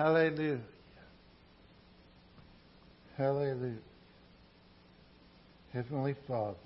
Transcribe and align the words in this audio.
Hallelujah. 0.00 0.60
Hallelujah. 3.18 3.74
Heavenly 5.74 6.14
Father, 6.26 6.56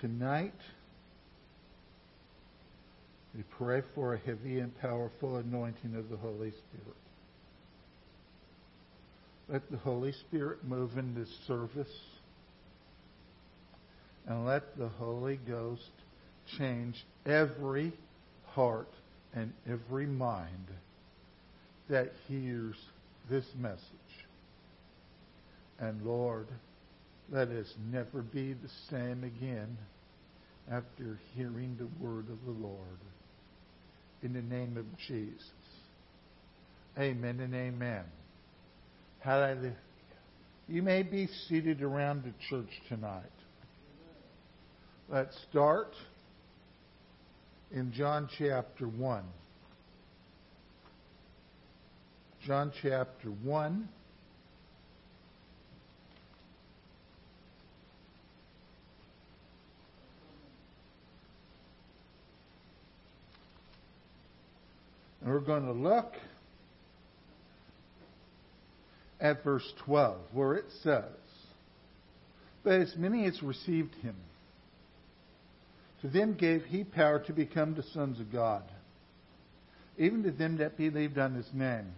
tonight 0.00 0.54
we 3.36 3.42
pray 3.58 3.82
for 3.94 4.14
a 4.14 4.18
heavy 4.18 4.60
and 4.60 4.74
powerful 4.80 5.36
anointing 5.36 5.96
of 5.96 6.08
the 6.08 6.16
Holy 6.16 6.52
Spirit. 6.52 6.96
Let 9.50 9.70
the 9.70 9.76
Holy 9.76 10.12
Spirit 10.12 10.64
move 10.64 10.96
in 10.96 11.14
this 11.14 11.28
service 11.46 11.94
and 14.26 14.46
let 14.46 14.78
the 14.78 14.88
Holy 14.88 15.38
Ghost 15.46 15.92
change 16.56 17.04
every 17.26 17.92
heart 18.46 18.88
and 19.34 19.52
every 19.68 20.06
mind 20.06 20.68
that 21.88 22.12
hears 22.28 22.76
this 23.28 23.44
message. 23.58 23.80
And 25.78 26.04
Lord, 26.04 26.46
let 27.30 27.48
us 27.48 27.72
never 27.90 28.22
be 28.22 28.52
the 28.52 28.70
same 28.90 29.24
again 29.24 29.76
after 30.70 31.18
hearing 31.34 31.76
the 31.78 32.04
word 32.04 32.26
of 32.30 32.38
the 32.44 32.66
Lord. 32.66 32.78
In 34.22 34.32
the 34.32 34.42
name 34.42 34.76
of 34.76 34.86
Jesus. 35.06 35.50
Amen 36.98 37.40
and 37.40 37.54
amen. 37.54 38.04
Hallelujah. 39.18 39.74
You 40.68 40.82
may 40.82 41.02
be 41.02 41.28
seated 41.48 41.82
around 41.82 42.24
the 42.24 42.32
church 42.48 42.70
tonight. 42.88 43.22
Let's 45.10 45.36
start 45.50 45.92
in 47.74 47.92
John 47.92 48.28
chapter 48.38 48.86
1. 48.86 49.24
John 52.46 52.72
chapter 52.80 53.28
1. 53.28 53.88
And 65.20 65.32
we're 65.32 65.40
going 65.40 65.64
to 65.64 65.72
look 65.72 66.12
at 69.20 69.42
verse 69.42 69.68
12, 69.84 70.16
where 70.32 70.54
it 70.54 70.66
says, 70.84 71.02
But 72.62 72.74
as 72.74 72.94
many 72.96 73.24
as 73.24 73.42
received 73.42 73.96
him, 73.96 74.14
to 76.04 76.10
them 76.10 76.34
gave 76.34 76.62
he 76.66 76.84
power 76.84 77.18
to 77.18 77.32
become 77.32 77.74
the 77.74 77.82
sons 77.94 78.20
of 78.20 78.30
God, 78.30 78.62
even 79.96 80.22
to 80.22 80.30
them 80.30 80.58
that 80.58 80.76
believed 80.76 81.16
on 81.16 81.34
his 81.34 81.48
name, 81.54 81.94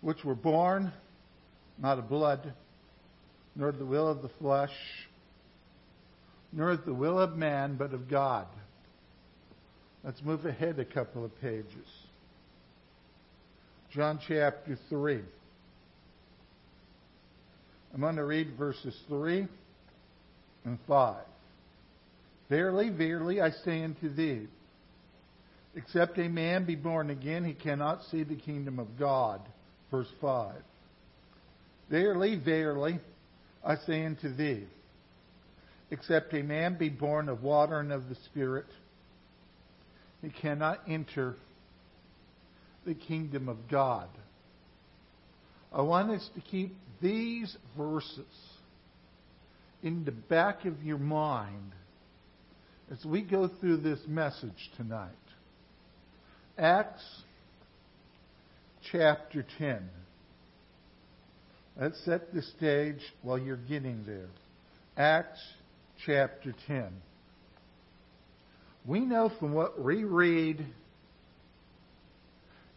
which 0.00 0.24
were 0.24 0.34
born 0.34 0.92
not 1.78 2.00
of 2.00 2.08
blood, 2.08 2.52
nor 3.54 3.68
of 3.68 3.78
the 3.78 3.84
will 3.84 4.08
of 4.08 4.20
the 4.22 4.30
flesh, 4.40 4.74
nor 6.52 6.70
of 6.70 6.84
the 6.84 6.92
will 6.92 7.20
of 7.20 7.36
man, 7.36 7.76
but 7.76 7.94
of 7.94 8.10
God. 8.10 8.48
Let's 10.02 10.20
move 10.24 10.44
ahead 10.44 10.80
a 10.80 10.84
couple 10.84 11.24
of 11.24 11.40
pages. 11.40 11.86
John 13.92 14.18
chapter 14.26 14.76
3. 14.88 15.20
I'm 17.94 18.00
going 18.00 18.16
to 18.16 18.24
read 18.24 18.56
verses 18.58 18.98
3 19.08 19.46
and 20.64 20.78
5. 20.88 21.16
Verily, 22.50 22.90
verily, 22.90 23.40
I 23.40 23.50
say 23.64 23.84
unto 23.84 24.12
thee, 24.12 24.48
except 25.76 26.18
a 26.18 26.28
man 26.28 26.66
be 26.66 26.74
born 26.74 27.08
again, 27.08 27.44
he 27.44 27.54
cannot 27.54 28.02
see 28.10 28.24
the 28.24 28.34
kingdom 28.34 28.80
of 28.80 28.98
God. 28.98 29.40
Verse 29.90 30.08
5. 30.20 30.56
Verily, 31.88 32.34
verily, 32.34 32.98
I 33.64 33.76
say 33.76 34.04
unto 34.04 34.34
thee, 34.34 34.64
except 35.92 36.34
a 36.34 36.42
man 36.42 36.76
be 36.76 36.88
born 36.88 37.28
of 37.28 37.44
water 37.44 37.78
and 37.78 37.92
of 37.92 38.08
the 38.08 38.16
Spirit, 38.26 38.66
he 40.20 40.30
cannot 40.30 40.80
enter 40.88 41.36
the 42.84 42.94
kingdom 42.94 43.48
of 43.48 43.68
God. 43.70 44.08
I 45.72 45.82
want 45.82 46.10
us 46.10 46.28
to 46.34 46.40
keep 46.40 46.76
these 47.00 47.56
verses 47.76 48.26
in 49.84 50.04
the 50.04 50.10
back 50.10 50.64
of 50.64 50.82
your 50.82 50.98
mind 50.98 51.72
as 52.90 53.04
we 53.04 53.22
go 53.22 53.48
through 53.60 53.78
this 53.78 54.00
message 54.08 54.70
tonight. 54.76 55.10
Acts 56.58 57.04
chapter 58.90 59.46
10. 59.58 59.88
Let's 61.80 62.04
set 62.04 62.34
the 62.34 62.42
stage 62.42 63.00
while 63.22 63.38
you're 63.38 63.56
getting 63.56 64.04
there. 64.04 64.28
Acts 64.96 65.40
chapter 66.04 66.52
10. 66.66 66.88
We 68.84 69.00
know 69.00 69.30
from 69.38 69.52
what 69.52 69.80
we 69.80 70.04
read 70.04 70.66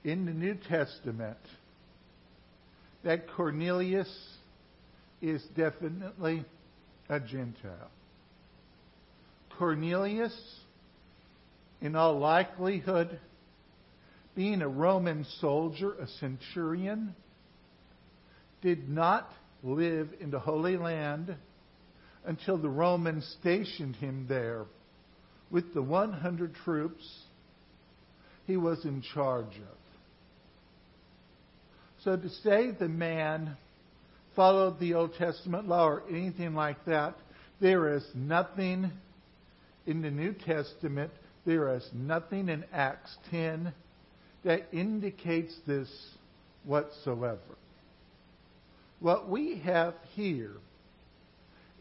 in 0.03 0.25
the 0.25 0.31
New 0.31 0.55
Testament 0.69 1.37
that 3.03 3.27
Cornelius 3.35 4.13
is 5.21 5.41
definitely 5.55 6.45
a 7.09 7.19
Gentile. 7.19 7.89
Cornelius, 9.57 10.35
in 11.81 11.95
all 11.95 12.17
likelihood, 12.19 13.19
being 14.35 14.61
a 14.61 14.67
Roman 14.67 15.25
soldier, 15.39 15.93
a 15.93 16.07
centurion, 16.19 17.15
did 18.61 18.89
not 18.89 19.29
live 19.61 20.09
in 20.19 20.31
the 20.31 20.39
Holy 20.39 20.77
Land 20.77 21.35
until 22.25 22.57
the 22.57 22.69
Romans 22.69 23.25
stationed 23.39 23.95
him 23.97 24.25
there 24.27 24.65
with 25.51 25.73
the 25.73 25.81
100 25.81 26.55
troops 26.63 27.03
he 28.47 28.57
was 28.57 28.83
in 28.85 29.01
charge 29.13 29.55
of. 29.55 29.77
So 32.03 32.17
to 32.17 32.29
say 32.29 32.71
the 32.71 32.89
man 32.89 33.55
followed 34.35 34.79
the 34.79 34.95
Old 34.95 35.13
Testament 35.15 35.67
law 35.67 35.87
or 35.87 36.03
anything 36.09 36.53
like 36.55 36.83
that, 36.85 37.15
there 37.61 37.95
is 37.95 38.03
nothing 38.15 38.91
in 39.85 40.01
the 40.01 40.11
New 40.11 40.33
Testament, 40.33 41.11
there 41.45 41.75
is 41.75 41.87
nothing 41.93 42.49
in 42.49 42.63
Acts 42.71 43.15
10 43.31 43.73
that 44.43 44.67
indicates 44.71 45.53
this 45.67 45.89
whatsoever. 46.63 47.39
What 48.99 49.29
we 49.29 49.59
have 49.65 49.95
here 50.15 50.55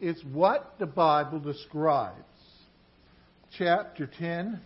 is 0.01 0.21
what 0.31 0.75
the 0.79 0.85
Bible 0.85 1.39
describes. 1.39 2.19
Chapter 3.57 4.09
10, 4.19 4.59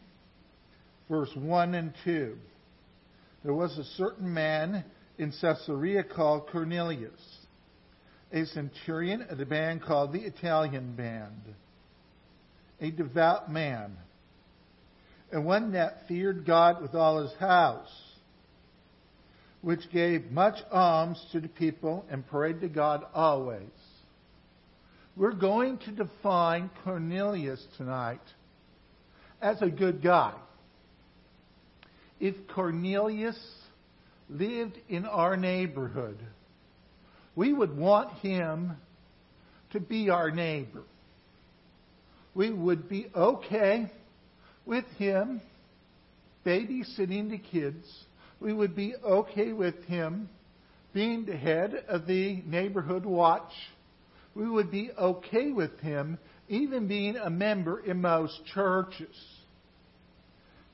verse 1.09 1.29
1 1.35 1.75
and 1.75 1.93
2. 2.03 2.35
There 3.43 3.53
was 3.53 3.77
a 3.77 3.83
certain 3.97 4.33
man 4.33 4.83
in 5.19 5.31
Caesarea 5.39 6.03
called 6.03 6.47
Cornelius, 6.51 7.11
a 8.31 8.45
centurion 8.45 9.23
of 9.29 9.37
the 9.37 9.45
band 9.45 9.83
called 9.83 10.11
the 10.11 10.21
Italian 10.21 10.95
band 10.95 11.55
a 12.79 12.91
devout 12.91 13.51
man, 13.51 13.97
and 15.31 15.45
one 15.45 15.73
that 15.73 16.07
feared 16.07 16.45
God 16.45 16.81
with 16.81 16.95
all 16.95 17.21
his 17.21 17.33
house, 17.39 17.89
which 19.61 19.91
gave 19.91 20.31
much 20.31 20.55
alms 20.71 21.23
to 21.31 21.39
the 21.39 21.47
people 21.47 22.05
and 22.09 22.25
prayed 22.27 22.61
to 22.61 22.69
God 22.69 23.03
always. 23.13 23.61
We're 25.15 25.33
going 25.33 25.79
to 25.79 25.91
define 25.91 26.69
Cornelius 26.83 27.65
tonight 27.77 28.21
as 29.41 29.61
a 29.61 29.69
good 29.69 30.03
guy. 30.03 30.33
If 32.19 32.35
Cornelius 32.53 33.39
lived 34.29 34.77
in 34.87 35.05
our 35.05 35.35
neighborhood, 35.35 36.19
we 37.35 37.51
would 37.51 37.75
want 37.75 38.13
him 38.19 38.73
to 39.71 39.79
be 39.79 40.09
our 40.09 40.31
neighbor 40.31 40.83
we 42.37 42.51
would 42.51 42.87
be 42.87 43.07
okay 43.15 43.91
with 44.63 44.85
him 44.99 45.41
babysitting 46.45 47.31
the 47.31 47.39
kids. 47.39 47.83
We 48.39 48.53
would 48.53 48.75
be 48.75 48.93
okay 49.03 49.53
with 49.53 49.83
him 49.85 50.29
being 50.93 51.25
the 51.25 51.35
head 51.35 51.83
of 51.87 52.05
the 52.05 52.43
neighborhood 52.45 53.05
watch. 53.05 53.51
We 54.35 54.47
would 54.47 54.69
be 54.69 54.91
okay 54.91 55.51
with 55.51 55.79
him 55.79 56.19
even 56.47 56.87
being 56.87 57.15
a 57.15 57.31
member 57.31 57.79
in 57.79 58.01
most 58.01 58.39
churches. 58.53 59.17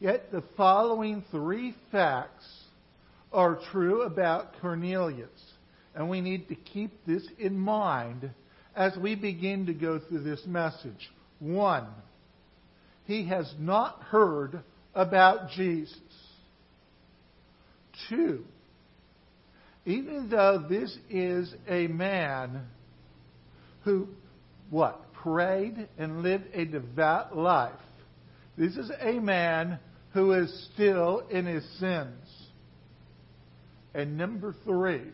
Yet 0.01 0.33
the 0.33 0.44
following 0.57 1.24
three 1.31 1.75
facts 1.94 2.45
are 3.31 3.57
true 3.71 4.01
about 4.01 4.60
Cornelius. 4.60 5.30
And 5.95 6.10
we 6.10 6.19
need 6.19 6.50
to 6.50 6.56
keep 6.56 6.92
this 7.07 7.25
in 7.39 7.57
mind 7.57 8.31
as 8.75 8.98
we 8.98 9.15
begin 9.15 9.68
to 9.68 9.74
go 9.74 9.98
through 9.98 10.24
this 10.24 10.45
message. 10.45 11.10
One, 11.43 11.87
he 13.03 13.27
has 13.27 13.53
not 13.59 14.01
heard 14.03 14.63
about 14.95 15.49
Jesus. 15.49 15.99
two, 18.07 18.45
even 19.85 20.29
though 20.29 20.65
this 20.69 20.97
is 21.09 21.53
a 21.67 21.87
man 21.87 22.61
who, 23.83 24.07
what, 24.69 25.01
prayed 25.13 25.89
and 25.97 26.23
lived 26.23 26.45
a 26.53 26.63
devout 26.63 27.35
life, 27.35 27.73
this 28.57 28.77
is 28.77 28.89
a 29.01 29.19
man 29.19 29.79
who 30.13 30.31
is 30.31 30.69
still 30.73 31.23
in 31.29 31.45
his 31.45 31.65
sins. 31.77 32.25
And 33.93 34.17
number 34.17 34.55
three, 34.63 35.11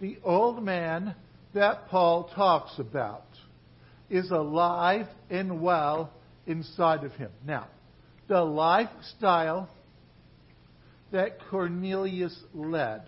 the 0.00 0.18
old 0.24 0.64
man 0.64 1.14
that 1.54 1.88
Paul 1.88 2.28
talks 2.34 2.76
about 2.80 3.22
is 4.10 4.30
alive 4.30 5.06
and 5.30 5.60
well 5.60 6.10
inside 6.46 7.04
of 7.04 7.12
him. 7.12 7.30
Now, 7.46 7.68
the 8.28 8.42
lifestyle 8.42 9.68
that 11.12 11.38
Cornelius 11.50 12.36
led 12.54 13.02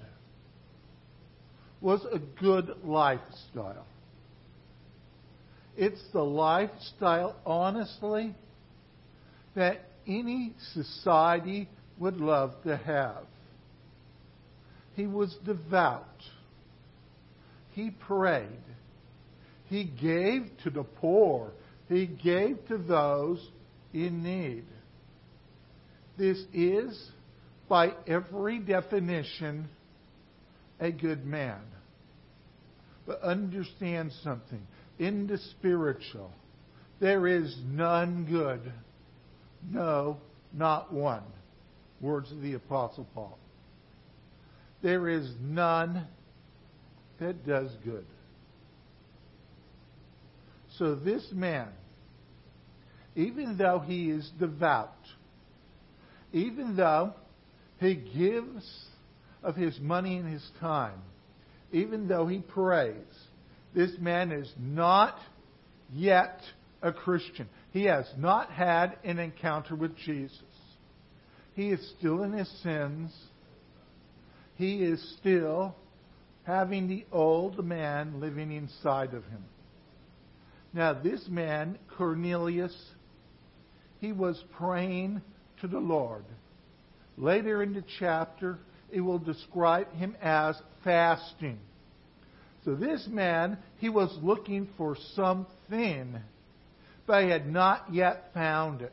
was 1.80 2.04
a 2.12 2.18
good 2.18 2.74
lifestyle. 2.84 3.86
It's 5.76 6.02
the 6.12 6.22
lifestyle, 6.22 7.36
honestly, 7.46 8.34
that 9.54 9.80
any 10.06 10.54
society 10.74 11.68
would 11.98 12.16
love 12.16 12.52
to 12.64 12.76
have. 12.76 13.24
He 14.94 15.06
was 15.06 15.34
devout. 15.46 16.04
He 17.72 17.90
prayed. 17.90 18.48
He 19.70 19.84
gave 19.84 20.50
to 20.64 20.70
the 20.70 20.82
poor. 20.82 21.52
He 21.88 22.06
gave 22.06 22.58
to 22.66 22.76
those 22.76 23.40
in 23.94 24.22
need. 24.24 24.64
This 26.18 26.38
is, 26.52 27.10
by 27.68 27.92
every 28.06 28.58
definition, 28.58 29.68
a 30.80 30.90
good 30.90 31.24
man. 31.24 31.60
But 33.06 33.22
understand 33.22 34.10
something. 34.24 34.60
In 34.98 35.28
the 35.28 35.38
spiritual, 35.38 36.32
there 36.98 37.28
is 37.28 37.56
none 37.64 38.26
good. 38.28 38.72
No, 39.70 40.18
not 40.52 40.92
one. 40.92 41.22
Words 42.00 42.32
of 42.32 42.42
the 42.42 42.54
Apostle 42.54 43.06
Paul. 43.14 43.38
There 44.82 45.08
is 45.08 45.30
none 45.40 46.08
that 47.20 47.46
does 47.46 47.70
good. 47.84 48.04
So 50.80 50.94
this 50.94 51.22
man, 51.30 51.68
even 53.14 53.58
though 53.58 53.80
he 53.80 54.08
is 54.08 54.30
devout, 54.40 54.96
even 56.32 56.74
though 56.74 57.12
he 57.78 57.96
gives 57.96 58.66
of 59.42 59.56
his 59.56 59.78
money 59.78 60.16
and 60.16 60.32
his 60.32 60.50
time, 60.58 61.02
even 61.70 62.08
though 62.08 62.26
he 62.26 62.38
prays, 62.38 62.94
this 63.74 63.90
man 64.00 64.32
is 64.32 64.50
not 64.58 65.18
yet 65.92 66.40
a 66.80 66.94
Christian. 66.94 67.46
He 67.72 67.84
has 67.84 68.06
not 68.16 68.50
had 68.50 68.96
an 69.04 69.18
encounter 69.18 69.76
with 69.76 69.94
Jesus. 69.98 70.40
He 71.52 71.68
is 71.68 71.94
still 71.98 72.22
in 72.22 72.32
his 72.32 72.50
sins. 72.62 73.14
He 74.54 74.82
is 74.82 75.16
still 75.20 75.76
having 76.44 76.88
the 76.88 77.04
old 77.12 77.62
man 77.62 78.18
living 78.18 78.50
inside 78.50 79.12
of 79.12 79.24
him. 79.24 79.44
Now, 80.72 80.92
this 80.92 81.26
man, 81.28 81.78
Cornelius, 81.96 82.74
he 84.00 84.12
was 84.12 84.42
praying 84.56 85.20
to 85.60 85.66
the 85.66 85.80
Lord. 85.80 86.24
Later 87.16 87.62
in 87.62 87.74
the 87.74 87.84
chapter, 87.98 88.58
it 88.90 89.00
will 89.00 89.18
describe 89.18 89.92
him 89.92 90.16
as 90.22 90.56
fasting. 90.84 91.58
So 92.64 92.74
this 92.74 93.06
man, 93.08 93.58
he 93.78 93.88
was 93.88 94.16
looking 94.22 94.68
for 94.76 94.96
something, 95.14 96.16
but 97.06 97.24
he 97.24 97.30
had 97.30 97.50
not 97.50 97.92
yet 97.92 98.30
found 98.32 98.82
it. 98.82 98.92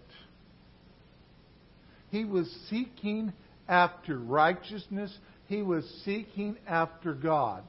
He 2.10 2.26
was 2.26 2.50
seeking 2.70 3.34
after 3.68 4.18
righteousness. 4.18 5.16
He 5.48 5.62
was 5.62 5.86
seeking 6.06 6.58
after 6.68 7.14
God. 7.14 7.64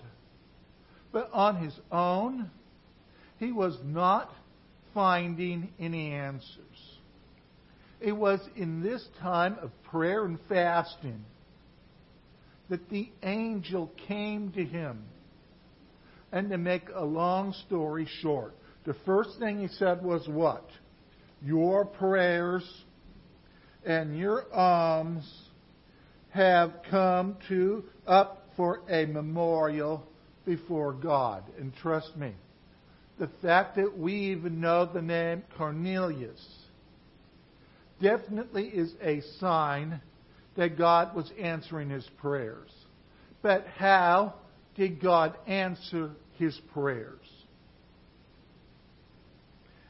But 1.12 1.30
on 1.32 1.62
his 1.62 1.74
own, 1.90 2.50
he 3.38 3.52
was 3.52 3.76
not 3.84 4.30
finding 4.94 5.72
any 5.78 6.12
answers. 6.12 6.64
It 8.00 8.12
was 8.12 8.40
in 8.56 8.82
this 8.82 9.06
time 9.20 9.56
of 9.60 9.70
prayer 9.84 10.24
and 10.24 10.38
fasting 10.48 11.24
that 12.68 12.88
the 12.90 13.10
angel 13.22 13.90
came 14.06 14.52
to 14.52 14.64
him. 14.64 15.04
And 16.30 16.50
to 16.50 16.58
make 16.58 16.88
a 16.94 17.04
long 17.04 17.54
story 17.66 18.06
short, 18.20 18.54
the 18.84 18.94
first 19.06 19.30
thing 19.38 19.60
he 19.60 19.68
said 19.68 20.02
was 20.02 20.28
what? 20.28 20.68
Your 21.42 21.84
prayers 21.84 22.64
and 23.84 24.18
your 24.18 24.52
alms 24.52 25.24
have 26.30 26.72
come 26.90 27.36
to 27.48 27.84
up 28.06 28.48
for 28.56 28.82
a 28.90 29.06
memorial 29.06 30.06
before 30.44 30.92
God. 30.92 31.44
And 31.58 31.74
trust 31.76 32.16
me, 32.16 32.34
the 33.18 33.28
fact 33.42 33.76
that 33.76 33.98
we 33.98 34.14
even 34.32 34.60
know 34.60 34.86
the 34.86 35.02
name 35.02 35.42
Cornelius 35.56 36.40
definitely 38.00 38.68
is 38.68 38.92
a 39.02 39.20
sign 39.40 40.00
that 40.56 40.78
God 40.78 41.14
was 41.14 41.30
answering 41.38 41.90
his 41.90 42.08
prayers. 42.18 42.70
But 43.42 43.66
how 43.76 44.34
did 44.76 45.00
God 45.00 45.36
answer 45.46 46.10
his 46.36 46.58
prayers? 46.72 47.18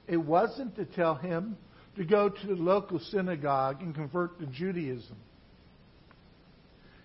It 0.06 0.16
wasn't 0.16 0.76
to 0.76 0.86
tell 0.86 1.14
him 1.14 1.56
to 1.96 2.04
go 2.04 2.30
to 2.30 2.46
the 2.46 2.54
local 2.54 2.98
synagogue 2.98 3.82
and 3.82 3.94
convert 3.94 4.38
to 4.40 4.46
Judaism. 4.46 5.16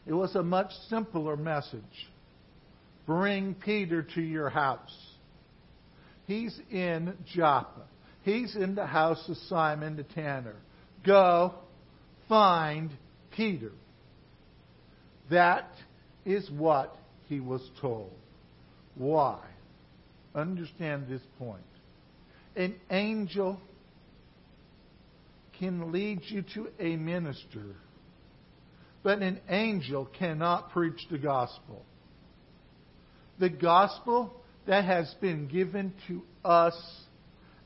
It 0.06 0.14
was 0.14 0.36
a 0.36 0.44
much 0.44 0.72
simpler 0.90 1.36
message. 1.36 1.82
Bring 3.06 3.56
Peter 3.56 4.04
to 4.16 4.22
your 4.22 4.50
house. 4.50 5.13
He's 6.34 6.60
in 6.72 7.16
Joppa. 7.32 7.84
He's 8.24 8.56
in 8.56 8.74
the 8.74 8.88
house 8.88 9.24
of 9.30 9.38
Simon 9.50 9.98
the 9.98 10.04
tanner. 10.04 10.56
Go 11.06 11.54
find 12.28 12.90
Peter. 13.36 13.72
That 15.30 15.70
is 16.26 16.50
what 16.50 16.98
he 17.30 17.40
was 17.40 17.62
told. 17.80 18.14
Why? 18.96 19.42
Understand 20.34 21.06
this 21.08 21.22
point. 21.38 21.62
An 22.56 22.78
angel 22.90 23.62
can 25.60 25.92
lead 25.92 26.22
you 26.30 26.44
to 26.56 26.70
a 26.80 26.96
minister, 26.96 27.76
but 29.04 29.20
an 29.20 29.40
angel 29.50 30.10
cannot 30.18 30.72
preach 30.72 31.00
the 31.12 31.20
gospel. 31.20 31.86
The 33.38 33.50
gospel 33.50 34.34
that 34.66 34.86
has 34.86 35.14
been 35.20 35.48
given 35.48 35.94
to 36.08 36.22
us 36.44 36.80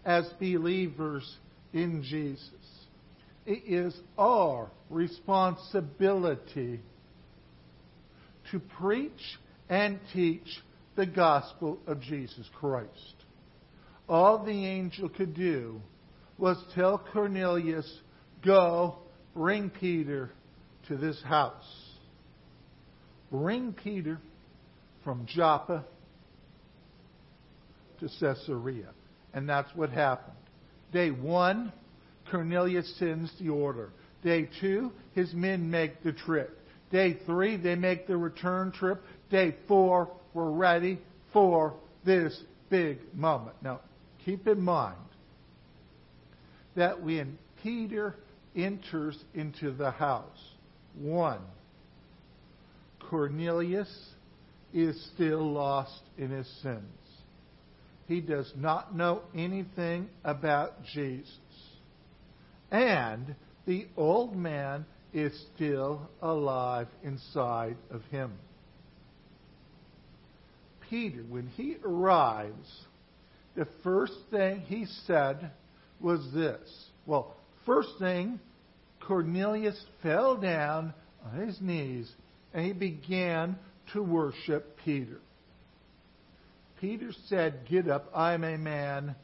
as 0.05 0.27
believers 0.39 1.37
in 1.73 2.03
Jesus. 2.03 2.51
It 3.45 3.63
is 3.65 3.95
our 4.17 4.69
responsibility 4.89 6.81
to 8.51 8.59
preach 8.59 9.39
and 9.69 9.99
teach 10.13 10.47
the 10.95 11.05
gospel 11.05 11.79
of 11.85 12.01
Jesus 12.01 12.49
Christ. 12.59 13.15
All 14.09 14.43
the 14.43 14.65
angel 14.65 15.09
could 15.09 15.33
do 15.33 15.81
was 16.37 16.57
tell 16.73 17.03
Cornelius, 17.11 18.01
Go, 18.43 18.99
bring 19.35 19.69
Peter 19.69 20.31
to 20.87 20.97
this 20.97 21.21
house. 21.23 21.53
Bring 23.31 23.73
Peter 23.73 24.19
from 25.03 25.25
Joppa 25.25 25.83
to 27.99 28.09
Caesarea. 28.19 28.89
And 29.33 29.47
that's 29.47 29.69
what 29.75 29.89
happened. 29.89 30.37
Day 30.91 31.11
one, 31.11 31.71
Cornelius 32.31 32.97
sends 32.97 33.31
the 33.39 33.49
order. 33.49 33.91
Day 34.23 34.49
two, 34.59 34.91
his 35.13 35.33
men 35.33 35.69
make 35.69 36.03
the 36.03 36.13
trip. 36.13 36.59
Day 36.91 37.17
three, 37.25 37.57
they 37.57 37.75
make 37.75 38.07
the 38.07 38.17
return 38.17 38.71
trip. 38.71 39.03
Day 39.29 39.55
four, 39.67 40.09
we're 40.33 40.51
ready 40.51 40.99
for 41.33 41.73
this 42.05 42.39
big 42.69 42.99
moment. 43.13 43.55
Now, 43.61 43.81
keep 44.25 44.47
in 44.47 44.61
mind 44.61 44.97
that 46.75 47.01
when 47.01 47.37
Peter 47.63 48.15
enters 48.55 49.17
into 49.33 49.71
the 49.71 49.91
house, 49.91 50.53
one, 50.95 51.41
Cornelius 53.09 53.89
is 54.73 55.09
still 55.13 55.51
lost 55.51 56.01
in 56.17 56.29
his 56.29 56.47
sins. 56.61 56.83
He 58.07 58.21
does 58.21 58.51
not 58.55 58.95
know 58.95 59.21
anything 59.35 60.09
about 60.23 60.83
Jesus. 60.93 61.29
And 62.71 63.35
the 63.65 63.87
old 63.97 64.35
man 64.35 64.85
is 65.13 65.33
still 65.55 66.09
alive 66.21 66.87
inside 67.03 67.77
of 67.91 68.01
him. 68.05 68.33
Peter, 70.89 71.23
when 71.27 71.47
he 71.47 71.77
arrives, 71.83 72.85
the 73.55 73.67
first 73.83 74.13
thing 74.31 74.61
he 74.61 74.85
said 75.05 75.51
was 75.99 76.25
this. 76.33 76.89
Well, 77.05 77.35
first 77.65 77.89
thing, 77.99 78.39
Cornelius 79.05 79.81
fell 80.01 80.37
down 80.37 80.93
on 81.25 81.45
his 81.45 81.59
knees 81.59 82.09
and 82.53 82.65
he 82.65 82.73
began 82.73 83.57
to 83.93 84.01
worship 84.01 84.77
Peter. 84.85 85.19
Peter 86.79 87.11
said, 87.27 87.61
Get 87.69 87.89
up, 87.89 88.09
I'm 88.13 88.43
a 88.43 88.57
man 88.57 89.15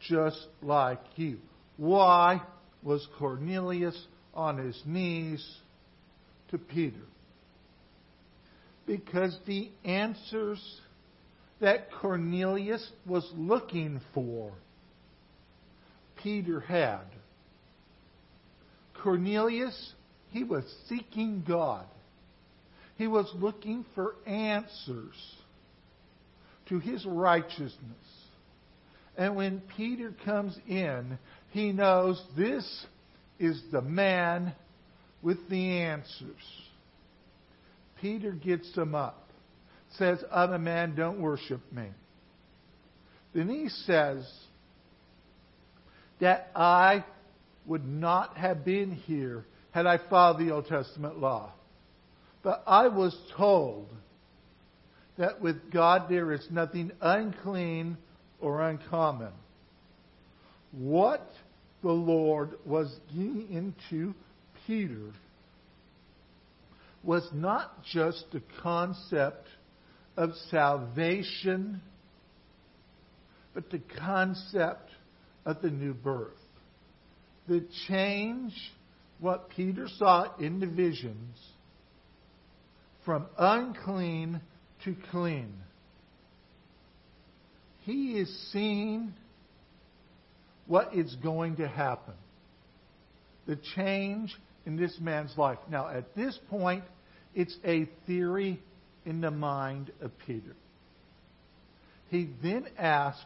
just 0.00 0.46
like 0.62 1.02
you. 1.16 1.38
Why 1.76 2.42
was 2.82 3.06
Cornelius 3.18 4.06
on 4.34 4.58
his 4.58 4.80
knees 4.86 5.44
to 6.50 6.58
Peter? 6.58 6.96
Because 8.86 9.38
the 9.46 9.70
answers 9.84 10.60
that 11.60 11.92
Cornelius 11.92 12.90
was 13.06 13.30
looking 13.36 14.00
for, 14.12 14.52
Peter 16.22 16.60
had. 16.60 17.04
Cornelius, 19.02 19.92
he 20.30 20.44
was 20.44 20.64
seeking 20.88 21.44
God. 21.46 21.86
He 22.96 23.06
was 23.06 23.30
looking 23.34 23.84
for 23.94 24.14
answers 24.26 25.16
to 26.72 26.78
his 26.78 27.04
righteousness. 27.04 27.76
And 29.16 29.36
when 29.36 29.62
Peter 29.76 30.14
comes 30.24 30.56
in, 30.66 31.18
he 31.50 31.70
knows 31.70 32.22
this 32.34 32.86
is 33.38 33.62
the 33.70 33.82
man 33.82 34.54
with 35.20 35.36
the 35.50 35.80
answers. 35.80 36.32
Peter 38.00 38.32
gets 38.32 38.74
him 38.74 38.94
up 38.94 39.22
says, 39.98 40.24
Other 40.30 40.58
man, 40.58 40.94
don't 40.94 41.20
worship 41.20 41.60
me. 41.70 41.88
Then 43.34 43.50
he 43.50 43.68
says 43.68 44.26
that 46.20 46.50
I 46.54 47.04
would 47.66 47.86
not 47.86 48.36
have 48.36 48.64
been 48.64 48.92
here 48.92 49.44
had 49.72 49.86
I 49.86 49.98
followed 50.08 50.38
the 50.38 50.52
Old 50.52 50.66
Testament 50.66 51.18
law. 51.18 51.52
But 52.42 52.62
I 52.66 52.88
was 52.88 53.14
told 53.36 53.88
that 55.18 55.40
with 55.40 55.70
God 55.70 56.08
there 56.08 56.32
is 56.32 56.46
nothing 56.50 56.92
unclean 57.00 57.96
or 58.40 58.62
uncommon. 58.62 59.32
What 60.72 61.28
the 61.82 61.92
Lord 61.92 62.54
was 62.64 62.94
getting 63.08 63.48
into 63.50 64.14
Peter 64.66 65.12
was 67.02 67.28
not 67.32 67.84
just 67.92 68.24
the 68.32 68.42
concept 68.62 69.48
of 70.16 70.30
salvation, 70.50 71.82
but 73.54 73.70
the 73.70 73.82
concept 73.98 74.90
of 75.44 75.60
the 75.62 75.70
new 75.70 75.94
birth. 75.94 76.30
The 77.48 77.66
change, 77.88 78.52
what 79.18 79.50
Peter 79.50 79.88
saw 79.98 80.36
in 80.38 80.60
the 80.60 80.66
visions, 80.66 81.36
from 83.04 83.26
unclean 83.36 84.40
to 84.84 84.96
clean. 85.10 85.52
He 87.80 88.12
is 88.12 88.50
seeing 88.52 89.12
what 90.66 90.94
is 90.94 91.14
going 91.16 91.56
to 91.56 91.68
happen. 91.68 92.14
The 93.46 93.58
change 93.74 94.34
in 94.66 94.76
this 94.76 94.96
man's 95.00 95.36
life. 95.36 95.58
Now, 95.68 95.88
at 95.88 96.14
this 96.14 96.38
point, 96.48 96.84
it's 97.34 97.56
a 97.64 97.88
theory 98.06 98.60
in 99.04 99.20
the 99.20 99.30
mind 99.30 99.90
of 100.00 100.12
Peter. 100.26 100.54
He 102.08 102.28
then 102.42 102.66
asks, 102.78 103.24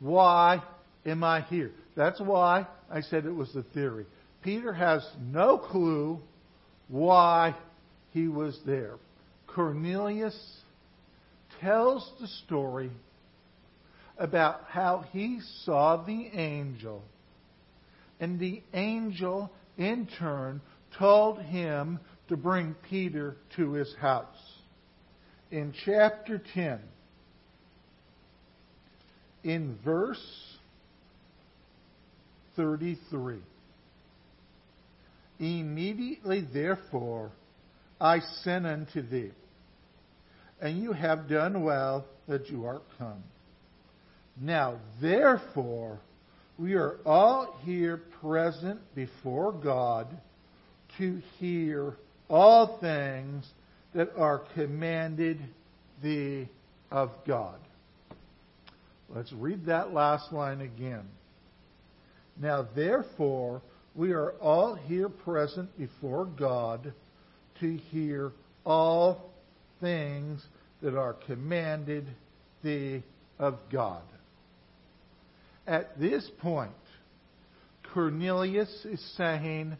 Why 0.00 0.62
am 1.04 1.22
I 1.24 1.42
here? 1.42 1.72
That's 1.96 2.20
why 2.20 2.66
I 2.90 3.02
said 3.02 3.26
it 3.26 3.34
was 3.34 3.52
the 3.52 3.64
theory. 3.74 4.06
Peter 4.42 4.72
has 4.72 5.06
no 5.20 5.58
clue 5.58 6.20
why 6.86 7.54
he 8.12 8.28
was 8.28 8.58
there. 8.64 8.94
Cornelius 9.48 10.38
tells 11.60 12.10
the 12.20 12.28
story 12.44 12.90
about 14.18 14.62
how 14.68 15.04
he 15.12 15.40
saw 15.64 15.96
the 16.04 16.30
angel, 16.32 17.02
and 18.20 18.38
the 18.38 18.62
angel 18.74 19.50
in 19.76 20.08
turn 20.18 20.60
told 20.98 21.40
him 21.40 22.00
to 22.28 22.36
bring 22.36 22.74
Peter 22.88 23.36
to 23.56 23.72
his 23.72 23.94
house 24.00 24.58
in 25.50 25.72
chapter 25.84 26.42
10, 26.54 26.80
in 29.44 29.78
verse 29.84 30.56
33. 32.56 33.38
Immediately, 35.38 36.46
therefore, 36.52 37.30
I 38.00 38.20
sent 38.42 38.66
unto 38.66 39.00
thee, 39.00 39.30
and 40.60 40.82
you 40.82 40.92
have 40.92 41.28
done 41.28 41.62
well 41.62 42.04
that 42.26 42.48
you 42.50 42.66
are 42.66 42.80
come. 42.98 43.22
Now, 44.40 44.78
therefore, 45.00 45.98
we 46.58 46.74
are 46.74 46.96
all 47.06 47.56
here 47.64 48.00
present 48.20 48.80
before 48.94 49.52
God 49.52 50.08
to 50.98 51.20
hear 51.38 51.94
all 52.28 52.78
things 52.78 53.46
that 53.94 54.10
are 54.16 54.42
commanded 54.54 55.40
thee 56.02 56.48
of 56.90 57.10
God. 57.26 57.58
Let's 59.08 59.32
read 59.32 59.66
that 59.66 59.94
last 59.94 60.32
line 60.32 60.60
again. 60.60 61.04
Now, 62.40 62.66
therefore, 62.74 63.62
we 63.94 64.12
are 64.12 64.32
all 64.32 64.74
here 64.74 65.08
present 65.08 65.76
before 65.78 66.26
God 66.26 66.92
to 67.60 67.76
hear 67.90 68.32
all 68.64 69.32
things 69.80 70.44
that 70.82 70.96
are 70.96 71.14
commanded 71.14 72.06
thee 72.62 73.02
of 73.38 73.58
God. 73.70 74.02
At 75.66 75.98
this 75.98 76.28
point, 76.40 76.72
Cornelius 77.92 78.84
is 78.84 79.02
saying, 79.16 79.76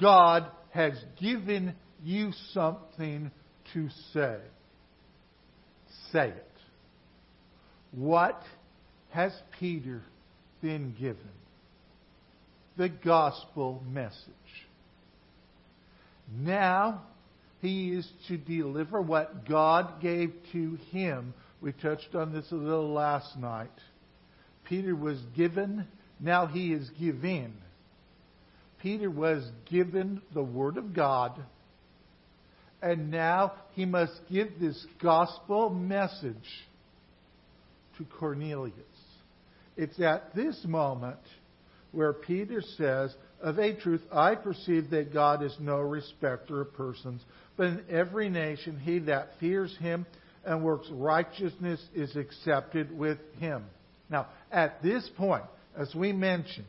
God 0.00 0.46
has 0.70 0.92
given 1.20 1.74
you 2.02 2.32
something 2.52 3.30
to 3.72 3.88
say. 4.12 4.38
Say 6.12 6.28
it. 6.28 6.50
What 7.92 8.42
has 9.10 9.32
Peter 9.60 10.02
been 10.60 10.94
given? 10.98 11.16
The 12.76 12.88
gospel 12.88 13.82
message. 13.88 14.18
Now 16.36 17.02
he 17.64 17.90
is 17.90 18.08
to 18.28 18.36
deliver 18.36 19.00
what 19.00 19.48
God 19.48 20.00
gave 20.00 20.32
to 20.52 20.78
him. 20.90 21.34
We 21.60 21.72
touched 21.72 22.14
on 22.14 22.32
this 22.32 22.50
a 22.52 22.56
little 22.56 22.92
last 22.92 23.36
night. 23.38 23.70
Peter 24.64 24.94
was 24.94 25.18
given, 25.36 25.86
now 26.20 26.46
he 26.46 26.72
is 26.72 26.88
giving. 26.98 27.54
Peter 28.80 29.10
was 29.10 29.44
given 29.70 30.20
the 30.32 30.42
Word 30.42 30.76
of 30.76 30.94
God 30.94 31.42
and 32.84 33.10
now 33.10 33.54
he 33.72 33.86
must 33.86 34.12
give 34.30 34.60
this 34.60 34.86
gospel 35.02 35.70
message 35.70 36.36
to 37.96 38.04
Cornelius. 38.18 38.74
It's 39.74 39.98
at 39.98 40.34
this 40.34 40.62
moment 40.66 41.18
where 41.92 42.12
Peter 42.12 42.60
says, 42.76 43.14
Of 43.44 43.58
a 43.58 43.74
truth, 43.74 44.00
I 44.10 44.36
perceive 44.36 44.88
that 44.90 45.12
God 45.12 45.42
is 45.42 45.54
no 45.60 45.76
respecter 45.76 46.62
of 46.62 46.72
persons, 46.72 47.20
but 47.58 47.66
in 47.66 47.84
every 47.90 48.30
nation 48.30 48.80
he 48.80 49.00
that 49.00 49.32
fears 49.38 49.76
him 49.76 50.06
and 50.46 50.64
works 50.64 50.88
righteousness 50.90 51.78
is 51.94 52.16
accepted 52.16 52.96
with 52.96 53.18
him. 53.38 53.66
Now, 54.08 54.28
at 54.50 54.82
this 54.82 55.06
point, 55.18 55.44
as 55.76 55.94
we 55.94 56.10
mentioned 56.10 56.64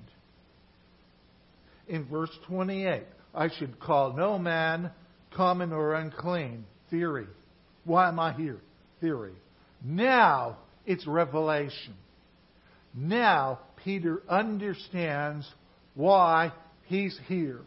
in 1.88 2.10
verse 2.10 2.38
28, 2.48 3.04
I 3.34 3.50
should 3.58 3.80
call 3.80 4.12
no 4.12 4.38
man 4.38 4.92
common 5.34 5.72
or 5.72 5.94
unclean. 5.94 6.66
Theory. 6.90 7.28
Why 7.86 8.10
am 8.10 8.20
I 8.20 8.34
here? 8.34 8.60
Theory. 9.00 9.36
Now 9.82 10.58
it's 10.86 11.08
revelation. 11.08 11.94
Now 12.94 13.60
Peter 13.82 14.22
understands 14.28 15.50
why 15.94 16.52
he's 16.86 17.18
here. 17.28 17.62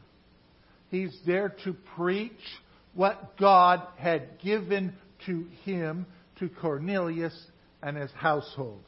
He's 0.90 1.16
there 1.26 1.54
to 1.64 1.75
preach 1.96 2.32
what 2.94 3.37
God 3.38 3.82
had 3.96 4.40
given 4.40 4.94
to 5.26 5.46
him, 5.64 6.06
to 6.38 6.48
Cornelius 6.48 7.37
and 7.82 7.96
his 7.96 8.10
household. 8.12 8.80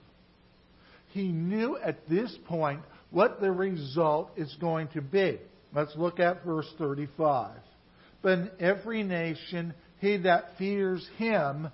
He 1.08 1.28
knew 1.28 1.76
at 1.76 2.08
this 2.08 2.37
point 2.46 2.80
what 3.10 3.40
the 3.40 3.52
result 3.52 4.30
is 4.37 4.56
going 4.60 4.88
to 4.88 5.02
be. 5.02 5.38
Let's 5.75 5.94
look 5.96 6.20
at 6.20 6.44
verse 6.44 6.72
35. 6.78 7.56
but 8.22 8.32
in 8.38 8.50
every 8.60 9.02
nation 9.02 9.75
he 10.00 10.16
that 10.18 10.56
fears 10.58 11.06
him, 11.16 11.68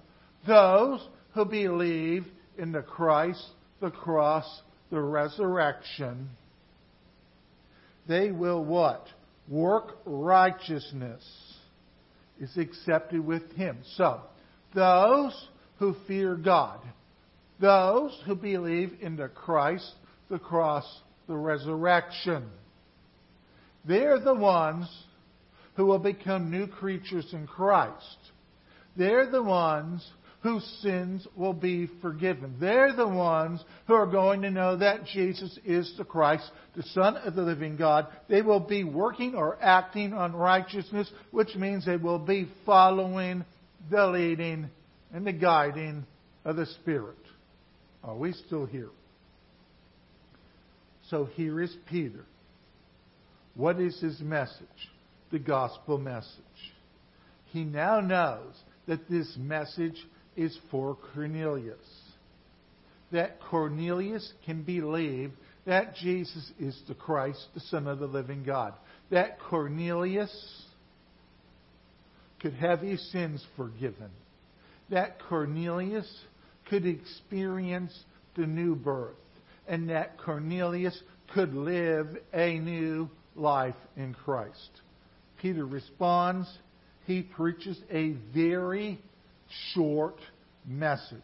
those 0.47 1.07
who 1.35 1.45
believe 1.45 2.25
in 2.59 2.73
the 2.73 2.83
Christ, 2.83 3.45
the 3.81 3.91
cross, 3.91 4.63
the 4.91 5.01
resurrection, 5.01 6.31
they 8.09 8.31
will 8.31 8.65
what? 8.65 9.07
Work 9.49 9.99
righteousness 10.05 11.25
is 12.41 12.57
accepted 12.57 13.25
with 13.25 13.53
him. 13.53 13.79
So, 13.97 14.21
those 14.75 15.49
who 15.79 15.95
fear 16.07 16.35
God, 16.37 16.81
those 17.61 18.19
who 18.27 18.35
believe 18.35 18.99
in 19.01 19.17
the 19.17 19.29
Christ, 19.29 19.91
the 20.29 20.39
cross, 20.39 20.85
the 21.29 21.37
resurrection, 21.37 22.45
they're 23.85 24.21
the 24.21 24.35
ones 24.35 24.89
who 25.75 25.87
will 25.87 25.99
become 25.99 26.51
new 26.51 26.67
creatures 26.67 27.33
in 27.33 27.47
Christ. 27.47 28.19
They're 28.97 29.31
the 29.31 29.43
ones 29.43 30.07
whose 30.47 30.65
sins 30.81 31.27
will 31.35 31.53
be 31.53 31.89
forgiven. 32.01 32.55
They're 32.61 32.95
the 32.95 33.09
ones 33.09 33.65
who 33.89 33.95
are 33.95 34.07
going 34.07 34.43
to 34.43 34.51
know 34.51 34.77
that 34.77 35.05
Jesus 35.07 35.59
is 35.65 35.93
the 35.99 36.05
Christ, 36.05 36.49
the 36.77 36.85
Son 36.85 37.17
of 37.17 37.35
the 37.35 37.43
living 37.43 37.77
God. 37.77 38.07
They 38.29 38.43
will 38.43 38.61
be 38.61 38.85
working 38.85 39.35
or 39.35 39.59
acting 39.61 40.13
on 40.13 40.37
righteousness, 40.37 41.11
which 41.33 41.57
means 41.57 41.85
they 41.85 41.97
will 41.97 42.21
be 42.21 42.49
following 42.65 43.45
the 43.91 44.07
leading 44.07 44.71
and 45.13 45.27
the 45.27 45.33
guiding 45.33 46.07
of 46.45 46.55
the 46.55 46.67
Spirit. 46.67 47.19
Are 48.05 48.17
we 48.17 48.33
still 48.33 48.67
here? 48.67 48.91
So 51.11 51.25
here 51.25 51.61
is 51.61 51.77
Peter. 51.91 52.25
What 53.57 53.81
is 53.81 53.99
his 54.01 54.21
message? 54.21 54.63
The 55.33 55.41
gospel 55.41 55.99
message. 55.99 56.31
He 57.47 57.65
now 57.65 57.99
knows 57.99 58.55
that 58.87 59.11
this 59.11 59.37
message 59.37 59.97
is 60.37 60.57
for 60.71 60.97
Cornelius. 61.15 61.77
That 63.13 63.41
Cornelius 63.41 64.33
can 64.45 64.63
believe 64.63 65.33
that 65.65 65.95
Jesus 65.97 66.53
is 66.59 66.81
the 66.89 66.95
Christ, 66.95 67.45
the 67.55 67.61
Son 67.61 67.87
of 67.87 67.99
the 67.99 68.07
living 68.07 68.45
God. 68.45 68.75
That 69.11 69.39
Cornelius 69.41 70.65
could 72.41 72.55
have 72.55 72.81
his 72.81 73.11
sins 73.13 73.45
forgiven. 73.57 74.11
That 74.91 75.21
Cornelius 75.29 76.09
could 76.69 76.87
experience 76.87 77.97
the 78.37 78.47
new 78.47 78.75
birth. 78.75 79.15
And 79.67 79.91
that 79.91 80.19
Cornelius 80.19 81.01
could 81.35 81.55
live 81.55 82.07
a 82.33 82.59
new 82.59 83.11
life 83.35 83.75
in 83.97 84.15
Christ. 84.15 84.71
Peter 85.41 85.67
responds. 85.67 86.49
He 87.07 87.23
preaches 87.23 87.79
a 87.91 88.13
very 88.35 89.01
short 89.73 90.19
message. 90.67 91.21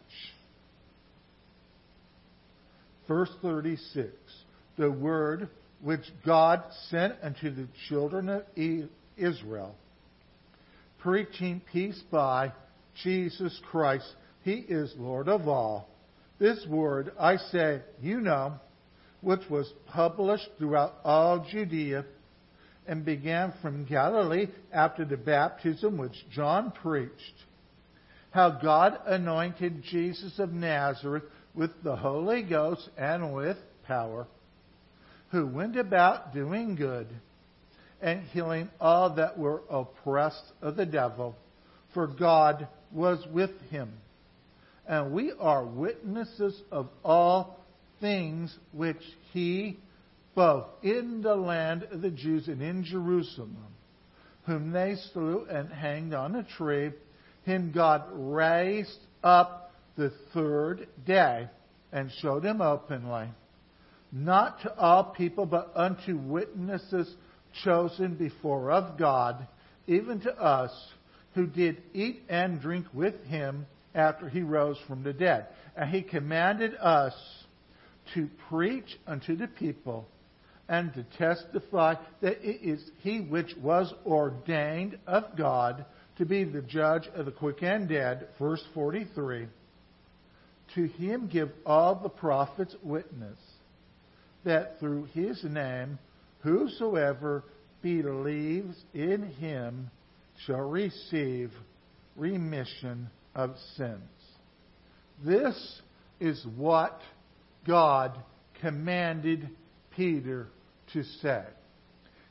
Verse 3.07 3.31
36 3.41 4.07
The 4.77 4.91
word 4.91 5.49
which 5.81 6.05
God 6.25 6.63
sent 6.89 7.15
unto 7.21 7.53
the 7.53 7.67
children 7.89 8.29
of 8.29 8.43
Israel, 9.17 9.75
preaching 10.99 11.61
peace 11.71 12.01
by 12.09 12.53
Jesus 13.03 13.59
Christ. 13.69 14.05
He 14.43 14.53
is 14.53 14.93
Lord 14.97 15.27
of 15.27 15.47
all. 15.47 15.89
This 16.39 16.65
word, 16.67 17.11
I 17.19 17.37
say, 17.37 17.81
you 18.01 18.19
know, 18.19 18.53
which 19.21 19.41
was 19.49 19.71
published 19.87 20.49
throughout 20.57 20.95
all 21.03 21.45
Judea 21.49 22.05
and 22.87 23.05
began 23.05 23.53
from 23.61 23.85
Galilee 23.85 24.47
after 24.73 25.05
the 25.05 25.17
baptism 25.17 25.97
which 25.97 26.25
John 26.31 26.71
preached 26.71 27.43
how 28.33 28.49
God 28.49 28.99
anointed 29.05 29.83
Jesus 29.83 30.39
of 30.39 30.51
Nazareth 30.51 31.23
with 31.53 31.69
the 31.83 31.95
Holy 31.95 32.41
Ghost 32.41 32.89
and 32.97 33.31
with 33.31 33.57
power, 33.87 34.25
who 35.29 35.45
went 35.45 35.77
about 35.77 36.33
doing 36.33 36.75
good 36.75 37.07
and 38.01 38.23
healing 38.23 38.69
all 38.81 39.15
that 39.15 39.37
were 39.37 39.61
oppressed 39.69 40.51
of 40.63 40.75
the 40.75 40.85
devil, 40.85 41.35
for 41.93 42.07
God 42.07 42.67
was 42.91 43.23
with 43.31 43.51
him. 43.69 43.93
And 44.87 45.11
we 45.11 45.31
are 45.39 45.63
witnesses 45.63 46.59
of 46.71 46.89
all 47.05 47.59
things 48.01 48.57
which 48.71 49.01
he, 49.31 49.77
both 50.33 50.65
in 50.81 51.21
the 51.21 51.35
land 51.35 51.83
of 51.91 52.01
the 52.01 52.09
Jews 52.09 52.47
and 52.47 52.63
in 52.63 52.83
Jerusalem, 52.83 53.55
whom 54.47 54.71
they 54.71 54.95
slew 55.13 55.45
and 55.49 55.69
hanged 55.69 56.15
on 56.15 56.35
a 56.35 56.43
tree, 56.43 56.91
him 57.45 57.71
God 57.73 58.03
raised 58.13 58.99
up 59.23 59.71
the 59.95 60.11
third 60.33 60.87
day 61.05 61.47
and 61.91 62.11
showed 62.21 62.43
him 62.43 62.61
openly, 62.61 63.27
not 64.11 64.61
to 64.61 64.75
all 64.77 65.03
people, 65.03 65.45
but 65.45 65.71
unto 65.75 66.17
witnesses 66.17 67.13
chosen 67.63 68.15
before 68.15 68.71
of 68.71 68.97
God, 68.97 69.47
even 69.87 70.19
to 70.21 70.33
us 70.35 70.71
who 71.35 71.45
did 71.45 71.81
eat 71.93 72.23
and 72.29 72.61
drink 72.61 72.85
with 72.93 73.23
him 73.25 73.65
after 73.93 74.29
he 74.29 74.41
rose 74.41 74.77
from 74.87 75.03
the 75.03 75.13
dead. 75.13 75.47
And 75.75 75.89
he 75.89 76.01
commanded 76.01 76.75
us 76.75 77.13
to 78.13 78.29
preach 78.49 78.97
unto 79.07 79.35
the 79.35 79.47
people 79.47 80.07
and 80.69 80.93
to 80.93 81.03
testify 81.17 81.95
that 82.21 82.41
it 82.41 82.61
is 82.63 82.81
he 82.99 83.19
which 83.19 83.55
was 83.61 83.93
ordained 84.05 84.97
of 85.05 85.35
God 85.37 85.85
to 86.17 86.25
be 86.25 86.43
the 86.43 86.61
judge 86.61 87.07
of 87.15 87.25
the 87.25 87.31
quick 87.31 87.63
and 87.63 87.89
dead, 87.89 88.27
verse 88.39 88.63
43. 88.73 89.47
To 90.75 90.87
him 90.87 91.27
give 91.31 91.49
all 91.65 91.95
the 91.95 92.09
prophets 92.09 92.75
witness 92.83 93.37
that 94.43 94.79
through 94.79 95.05
his 95.13 95.43
name 95.43 95.97
whosoever 96.41 97.43
believes 97.81 98.75
in 98.93 99.23
him 99.39 99.89
shall 100.45 100.61
receive 100.61 101.51
remission 102.15 103.09
of 103.35 103.55
sins. 103.77 103.99
This 105.23 105.81
is 106.19 106.45
what 106.55 106.99
God 107.65 108.17
commanded 108.61 109.49
Peter 109.95 110.47
to 110.93 111.03
say. 111.21 111.43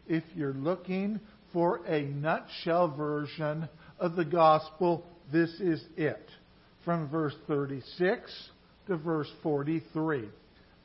If 0.06 0.24
you're 0.34 0.54
looking 0.54 1.20
for 1.52 1.84
a 1.86 2.02
nutshell 2.02 2.88
version 2.96 3.68
of 3.98 4.16
the 4.16 4.24
gospel, 4.24 5.04
this 5.32 5.50
is 5.60 5.82
it. 5.96 6.28
From 6.84 7.08
verse 7.08 7.34
36 7.46 8.50
to 8.88 8.96
verse 8.96 9.30
43. 9.42 10.28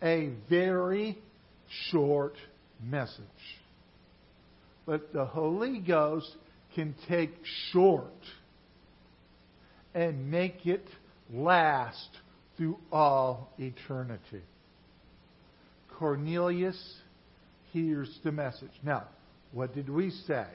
A 0.04 0.32
very 0.50 1.18
short 1.90 2.36
message. 2.84 3.24
But 4.86 5.12
the 5.12 5.26
Holy 5.26 5.80
Ghost 5.80 6.36
can 6.76 6.96
take 7.08 7.34
short 7.72 8.14
and 9.96 10.30
make 10.30 10.66
it 10.68 10.86
last 11.34 12.10
through 12.56 12.78
all 12.92 13.52
eternity. 13.58 14.44
Cornelius 15.98 16.80
hears 17.74 18.20
the 18.24 18.32
message. 18.32 18.72
Now, 18.84 19.08
what 19.58 19.74
did 19.74 19.90
we 19.90 20.12
say? 20.12 20.46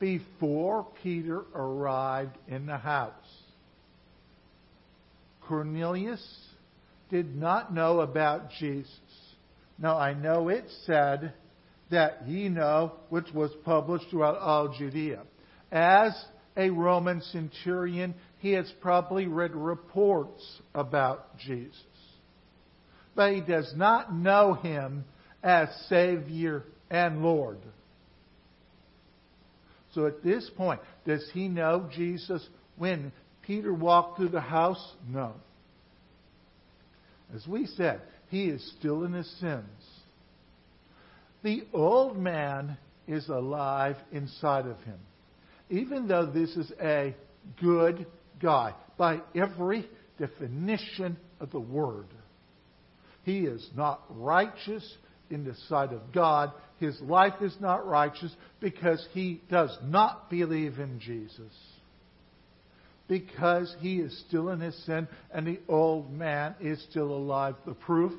Before 0.00 0.84
Peter 1.00 1.44
arrived 1.54 2.36
in 2.48 2.66
the 2.66 2.76
house, 2.76 3.12
Cornelius 5.46 6.20
did 7.08 7.36
not 7.36 7.72
know 7.72 8.00
about 8.00 8.50
Jesus. 8.58 8.90
Now, 9.78 9.96
I 9.96 10.12
know 10.14 10.48
it 10.48 10.64
said 10.86 11.34
that 11.92 12.26
ye 12.26 12.48
know, 12.48 12.94
which 13.10 13.26
was 13.32 13.52
published 13.64 14.06
throughout 14.10 14.38
all 14.38 14.74
Judea. 14.76 15.22
As 15.70 16.12
a 16.56 16.68
Roman 16.70 17.22
centurion, 17.22 18.14
he 18.38 18.52
has 18.52 18.72
probably 18.80 19.28
read 19.28 19.54
reports 19.54 20.42
about 20.74 21.38
Jesus. 21.38 21.76
But 23.14 23.34
he 23.34 23.40
does 23.40 23.72
not 23.76 24.12
know 24.12 24.54
him 24.54 25.04
as 25.44 25.68
Savior 25.88 26.64
and 26.90 27.22
Lord. 27.22 27.58
So 29.94 30.06
at 30.06 30.22
this 30.22 30.48
point, 30.56 30.80
does 31.04 31.28
he 31.32 31.48
know 31.48 31.88
Jesus 31.92 32.46
when 32.76 33.12
Peter 33.42 33.72
walked 33.72 34.18
through 34.18 34.28
the 34.28 34.40
house? 34.40 34.94
No. 35.08 35.32
As 37.34 37.46
we 37.46 37.66
said, 37.66 38.00
he 38.28 38.44
is 38.44 38.74
still 38.78 39.04
in 39.04 39.12
his 39.12 39.30
sins. 39.40 39.64
The 41.42 41.64
old 41.72 42.16
man 42.16 42.76
is 43.08 43.28
alive 43.28 43.96
inside 44.12 44.66
of 44.66 44.78
him. 44.80 44.98
Even 45.68 46.06
though 46.06 46.26
this 46.26 46.56
is 46.56 46.72
a 46.80 47.14
good 47.60 48.06
guy, 48.40 48.74
by 48.98 49.20
every 49.34 49.88
definition 50.18 51.16
of 51.40 51.50
the 51.50 51.60
word, 51.60 52.06
he 53.24 53.40
is 53.40 53.68
not 53.74 54.02
righteous 54.10 54.96
in 55.30 55.44
the 55.44 55.54
sight 55.68 55.92
of 55.92 56.12
God. 56.12 56.52
His 56.78 57.00
life 57.00 57.40
is 57.40 57.54
not 57.60 57.86
righteous 57.86 58.34
because 58.60 59.06
he 59.12 59.40
does 59.50 59.76
not 59.84 60.30
believe 60.30 60.78
in 60.78 60.98
Jesus. 61.00 61.52
Because 63.08 63.74
he 63.80 63.96
is 63.96 64.16
still 64.28 64.50
in 64.50 64.60
his 64.60 64.76
sin 64.86 65.08
and 65.32 65.46
the 65.46 65.60
old 65.68 66.12
man 66.12 66.54
is 66.60 66.82
still 66.90 67.10
alive. 67.10 67.54
The 67.66 67.74
proof? 67.74 68.12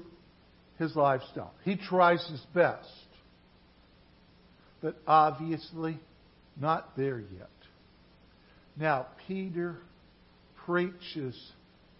His 0.77 0.95
lifestyle. 0.95 1.53
He 1.63 1.75
tries 1.75 2.25
his 2.27 2.41
best. 2.53 2.89
But 4.81 4.97
obviously, 5.05 5.99
not 6.59 6.97
there 6.97 7.19
yet. 7.19 7.49
Now, 8.77 9.07
Peter 9.27 9.77
preaches 10.65 11.39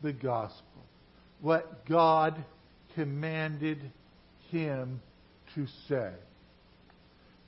the 0.02 0.13
gospel. 0.13 0.63
What 1.41 1.86
God 1.88 2.43
commanded 2.95 3.91
him 4.51 5.01
to 5.55 5.65
say. 5.87 6.11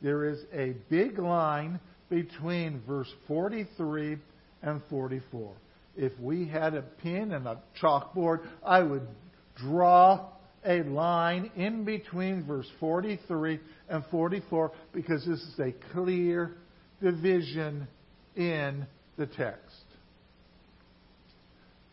There 0.01 0.25
is 0.25 0.39
a 0.53 0.73
big 0.89 1.19
line 1.19 1.79
between 2.09 2.81
verse 2.87 3.11
43 3.27 4.17
and 4.61 4.81
44. 4.89 5.53
If 5.95 6.11
we 6.19 6.47
had 6.47 6.73
a 6.73 6.81
pen 6.81 7.31
and 7.31 7.47
a 7.47 7.61
chalkboard, 7.81 8.41
I 8.65 8.81
would 8.81 9.07
draw 9.55 10.29
a 10.65 10.83
line 10.83 11.51
in 11.55 11.83
between 11.83 12.45
verse 12.45 12.67
43 12.79 13.59
and 13.89 14.03
44 14.09 14.71
because 14.93 15.25
this 15.25 15.39
is 15.39 15.59
a 15.59 15.73
clear 15.93 16.55
division 17.01 17.87
in 18.35 18.85
the 19.17 19.27
text. 19.27 19.83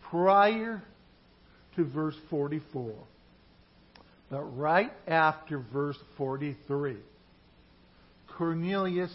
Prior 0.08 0.82
to 1.76 1.84
verse 1.84 2.16
44, 2.30 2.94
but 4.30 4.42
right 4.56 4.92
after 5.08 5.58
verse 5.72 5.98
43, 6.16 6.96
Cornelius 8.38 9.12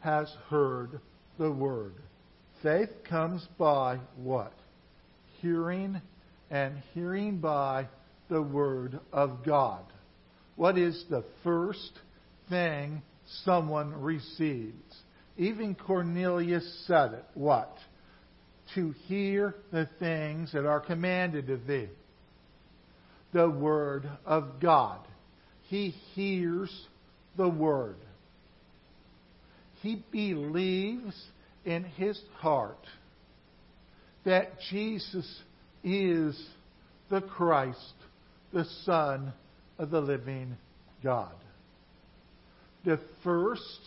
has 0.00 0.34
heard 0.48 0.98
the 1.38 1.50
word. 1.50 1.94
Faith 2.62 2.88
comes 3.08 3.46
by 3.58 3.98
what? 4.16 4.54
Hearing, 5.40 6.00
and 6.50 6.82
hearing 6.94 7.38
by 7.38 7.86
the 8.30 8.40
word 8.40 8.98
of 9.12 9.44
God. 9.44 9.84
What 10.56 10.78
is 10.78 11.04
the 11.10 11.24
first 11.44 11.92
thing 12.48 13.02
someone 13.44 14.00
receives? 14.00 14.96
Even 15.36 15.74
Cornelius 15.74 16.84
said 16.86 17.12
it. 17.12 17.24
What? 17.34 17.76
To 18.74 18.94
hear 19.06 19.54
the 19.70 19.88
things 19.98 20.52
that 20.52 20.64
are 20.66 20.80
commanded 20.80 21.50
of 21.50 21.66
thee 21.66 21.88
the 23.32 23.48
Word 23.48 24.08
of 24.26 24.60
God. 24.60 25.00
He 25.68 25.90
hears 26.14 26.70
the 27.36 27.48
Word. 27.48 27.96
He 29.82 30.02
believes 30.10 31.14
in 31.64 31.84
his 31.84 32.20
heart 32.38 32.86
that 34.24 34.60
Jesus 34.70 35.42
is 35.82 36.40
the 37.08 37.20
Christ, 37.20 37.94
the 38.52 38.66
Son 38.84 39.32
of 39.78 39.90
the 39.90 40.00
living 40.00 40.56
God. 41.02 41.34
The 42.84 43.00
first 43.24 43.80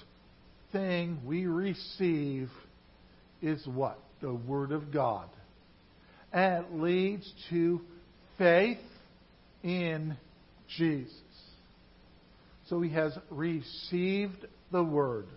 thing 0.72 1.20
we 1.26 1.46
receive 1.46 2.50
is 3.42 3.66
what? 3.68 4.00
The 4.22 4.34
Word 4.34 4.72
of 4.72 4.92
God. 4.92 5.30
And 6.32 6.66
it 6.66 6.74
leads 6.74 7.32
to 7.50 7.82
faith 8.38 8.80
in 9.64 10.18
Jesus. 10.78 11.14
So 12.68 12.82
he 12.82 12.92
has 12.92 13.18
received 13.30 14.46
the 14.72 14.84
word. 14.84 15.28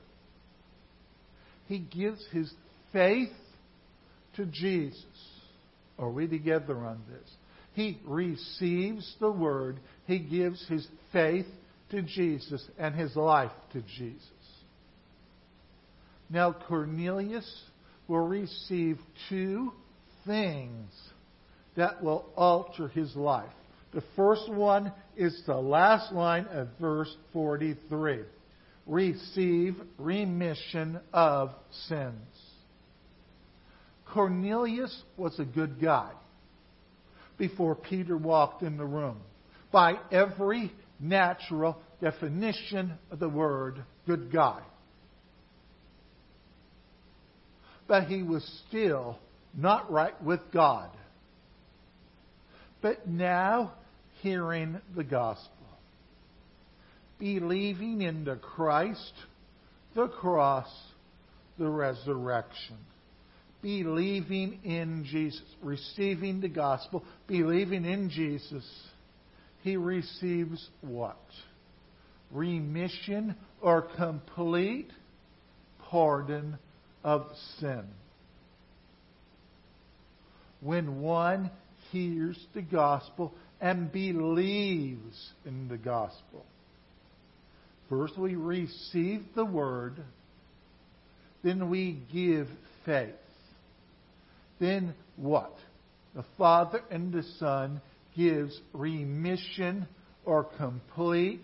He 1.66 1.78
gives 1.78 2.24
his 2.32 2.52
faith 2.92 3.32
to 4.36 4.46
Jesus. 4.46 5.04
Are 5.98 6.10
we 6.10 6.26
together 6.26 6.76
on 6.78 7.00
this? 7.10 7.30
He 7.72 7.98
receives 8.06 9.14
the 9.20 9.30
word. 9.30 9.80
He 10.06 10.18
gives 10.18 10.66
his 10.68 10.86
faith 11.12 11.46
to 11.90 12.02
Jesus 12.02 12.64
and 12.78 12.94
his 12.94 13.14
life 13.16 13.52
to 13.72 13.82
Jesus. 13.82 14.22
Now, 16.28 16.52
Cornelius 16.52 17.48
will 18.08 18.26
receive 18.26 18.98
two 19.28 19.72
things 20.26 20.90
that 21.76 22.02
will 22.02 22.26
alter 22.36 22.88
his 22.88 23.14
life. 23.14 23.46
The 23.96 24.04
first 24.14 24.50
one 24.52 24.92
is 25.16 25.42
the 25.46 25.56
last 25.56 26.12
line 26.12 26.44
of 26.50 26.68
verse 26.78 27.11
43 27.32 28.24
receive 28.85 29.74
remission 29.96 31.00
of 31.14 31.52
sins. 31.88 32.28
Cornelius 34.04 34.94
was 35.16 35.40
a 35.40 35.46
good 35.46 35.80
guy 35.80 36.11
before 37.38 37.74
Peter 37.74 38.18
walked 38.18 38.62
in 38.62 38.76
the 38.76 38.85
room. 38.85 39.16
By 39.72 39.94
every 40.12 40.74
natural 41.00 41.78
definition 41.98 42.98
of 43.11 43.18
the 43.18 43.30
word, 43.30 43.82
good 44.06 44.30
guy. 44.30 44.61
But 47.88 48.09
he 48.09 48.22
was 48.22 48.44
still 48.68 49.18
not 49.56 49.90
right 49.90 50.22
with 50.22 50.40
God. 50.52 50.90
But 52.82 53.09
now 53.09 53.72
hearing 54.22 54.81
the 54.94 55.05
gospel, 55.05 55.50
believing 57.18 58.02
in 58.02 58.24
the 58.24 58.37
Christ, 58.37 59.12
the 59.94 60.09
cross, 60.09 60.68
the 61.59 61.68
resurrection, 61.68 62.76
believing 63.62 64.61
in 64.64 65.05
Jesus, 65.05 65.42
receiving 65.62 66.40
the 66.40 66.48
gospel, 66.48 67.05
believing 67.26 67.85
in 67.85 68.11
Jesus, 68.11 68.64
he 69.62 69.76
receives 69.76 70.68
what? 70.83 71.18
Remission 72.31 73.35
or 73.61 73.83
complete 73.96 74.90
pardon 75.90 76.59
of 77.02 77.26
sin. 77.59 77.85
When 80.61 81.00
one 81.00 81.50
hears 81.90 82.38
the 82.55 82.62
gospel 82.62 83.35
and 83.61 83.90
believes 83.90 85.33
in 85.45 85.69
the 85.69 85.79
gospel. 85.79 86.45
First, 87.88 88.19
we 88.19 88.35
receive 88.35 89.23
the 89.35 89.45
word, 89.45 89.95
then 91.42 91.71
we 91.71 92.01
give 92.12 92.49
faith. 92.85 93.14
Then 94.59 94.95
what? 95.16 95.53
The 96.14 96.25
Father 96.37 96.83
and 96.90 97.12
the 97.12 97.23
Son 97.38 97.81
gives 98.16 98.59
remission 98.73 99.87
or 100.25 100.45
complete 100.45 101.42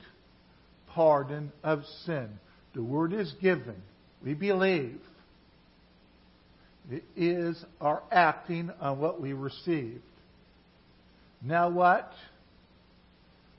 pardon 0.89 1.53
of 1.63 1.85
sin. 2.05 2.29
The 2.75 2.83
word 2.83 3.13
is 3.13 3.33
given. 3.41 3.77
We 4.25 4.35
believe. 4.35 5.01
It 6.91 7.05
is 7.17 7.63
our 7.81 8.03
acting 8.11 8.71
on 8.81 8.99
what 8.99 9.21
we 9.21 9.33
received. 9.35 10.03
Now 11.43 11.71
what? 11.71 12.13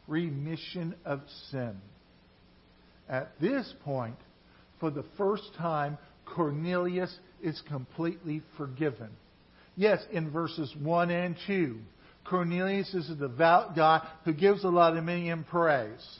Remission 0.08 0.96
of 1.06 1.22
sin. 1.52 1.76
At 3.10 3.40
this 3.40 3.72
point, 3.84 4.16
for 4.80 4.90
the 4.90 5.06
first 5.18 5.44
time, 5.58 5.98
Cornelius 6.26 7.14
is 7.42 7.62
completely 7.68 8.42
forgiven. 8.58 9.10
Yes, 9.76 10.04
in 10.12 10.32
verses 10.32 10.74
1 10.82 11.12
and 11.12 11.36
2, 11.48 11.78
Cornelius 12.26 12.94
is 12.94 13.10
a 13.10 13.16
devout 13.16 13.76
guy 13.76 14.08
who 14.24 14.34
gives 14.34 14.64
a 14.64 14.70
lot 14.70 14.96
of 14.96 15.04
money 15.04 15.34
praise. 15.50 16.20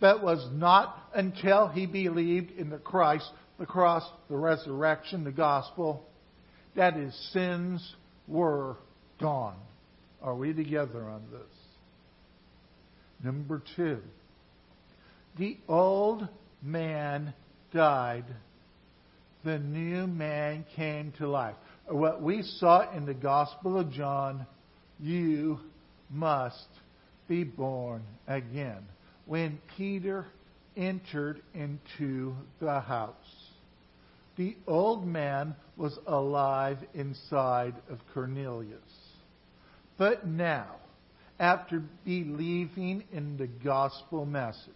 But 0.00 0.16
it 0.16 0.22
was 0.22 0.48
not 0.52 0.96
until 1.14 1.68
he 1.68 1.86
believed 1.86 2.52
in 2.52 2.70
the 2.70 2.78
Christ, 2.78 3.28
the 3.58 3.66
cross, 3.66 4.08
the 4.30 4.36
resurrection, 4.36 5.24
the 5.24 5.32
gospel, 5.32 6.04
that 6.76 6.94
his 6.94 7.14
sins 7.32 7.94
were 8.26 8.76
gone. 9.20 9.56
Are 10.22 10.34
we 10.34 10.52
together 10.52 11.04
on 11.04 11.22
this? 11.30 11.40
Number 13.22 13.62
two, 13.76 13.98
the 15.38 15.56
old 15.68 16.28
man 16.62 17.34
died, 17.72 18.24
the 19.44 19.58
new 19.58 20.06
man 20.06 20.64
came 20.74 21.12
to 21.18 21.28
life. 21.28 21.54
What 21.86 22.22
we 22.22 22.42
saw 22.42 22.92
in 22.92 23.06
the 23.06 23.14
Gospel 23.14 23.78
of 23.78 23.90
John, 23.92 24.46
you 25.00 25.60
must 26.10 26.68
be 27.28 27.44
born 27.44 28.02
again. 28.26 28.84
When 29.26 29.58
Peter 29.76 30.26
entered 30.76 31.42
into 31.54 32.34
the 32.60 32.80
house, 32.80 33.14
the 34.36 34.56
old 34.66 35.06
man 35.06 35.54
was 35.76 35.98
alive 36.06 36.78
inside 36.94 37.74
of 37.90 37.98
Cornelius. 38.14 38.80
But 39.98 40.26
now, 40.26 40.76
after 41.40 41.82
believing 42.04 43.04
in 43.12 43.36
the 43.36 43.46
gospel 43.46 44.24
message. 44.24 44.72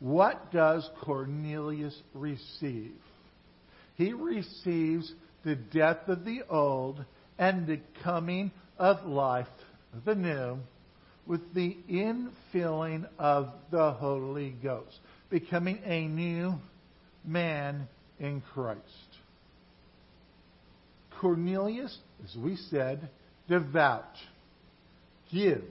What 0.00 0.52
does 0.52 0.88
Cornelius 1.02 1.96
receive? 2.14 2.94
He 3.96 4.12
receives 4.12 5.12
the 5.44 5.56
death 5.56 6.08
of 6.08 6.24
the 6.24 6.42
old 6.48 7.04
and 7.38 7.66
the 7.66 7.80
coming 8.02 8.52
of 8.78 9.04
life, 9.06 9.46
the 10.04 10.14
new, 10.14 10.58
with 11.26 11.52
the 11.54 11.76
infilling 11.90 13.06
of 13.18 13.48
the 13.70 13.92
Holy 13.92 14.50
Ghost, 14.50 14.98
becoming 15.30 15.80
a 15.84 16.06
new 16.06 16.54
man 17.24 17.88
in 18.20 18.40
Christ. 18.54 18.82
Cornelius, 21.20 21.96
as 22.24 22.36
we 22.36 22.56
said, 22.70 23.08
devout, 23.48 24.14
gives, 25.32 25.64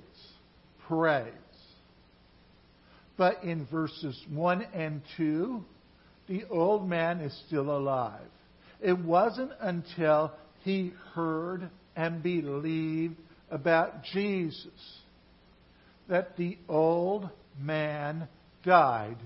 prays. 0.88 1.34
But 3.18 3.44
in 3.44 3.66
verses 3.66 4.20
1 4.32 4.62
and 4.74 5.02
2, 5.18 5.63
the 6.28 6.44
old 6.50 6.88
man 6.88 7.20
is 7.20 7.36
still 7.48 7.76
alive. 7.76 8.22
It 8.82 8.98
wasn't 8.98 9.52
until 9.60 10.34
he 10.63 10.94
heard 11.13 11.70
and 11.96 12.22
believed 12.22 13.16
about 13.50 14.04
Jesus 14.13 14.68
that 16.08 16.38
the 16.38 16.58
old 16.70 17.30
man 17.60 18.28
died 18.63 19.18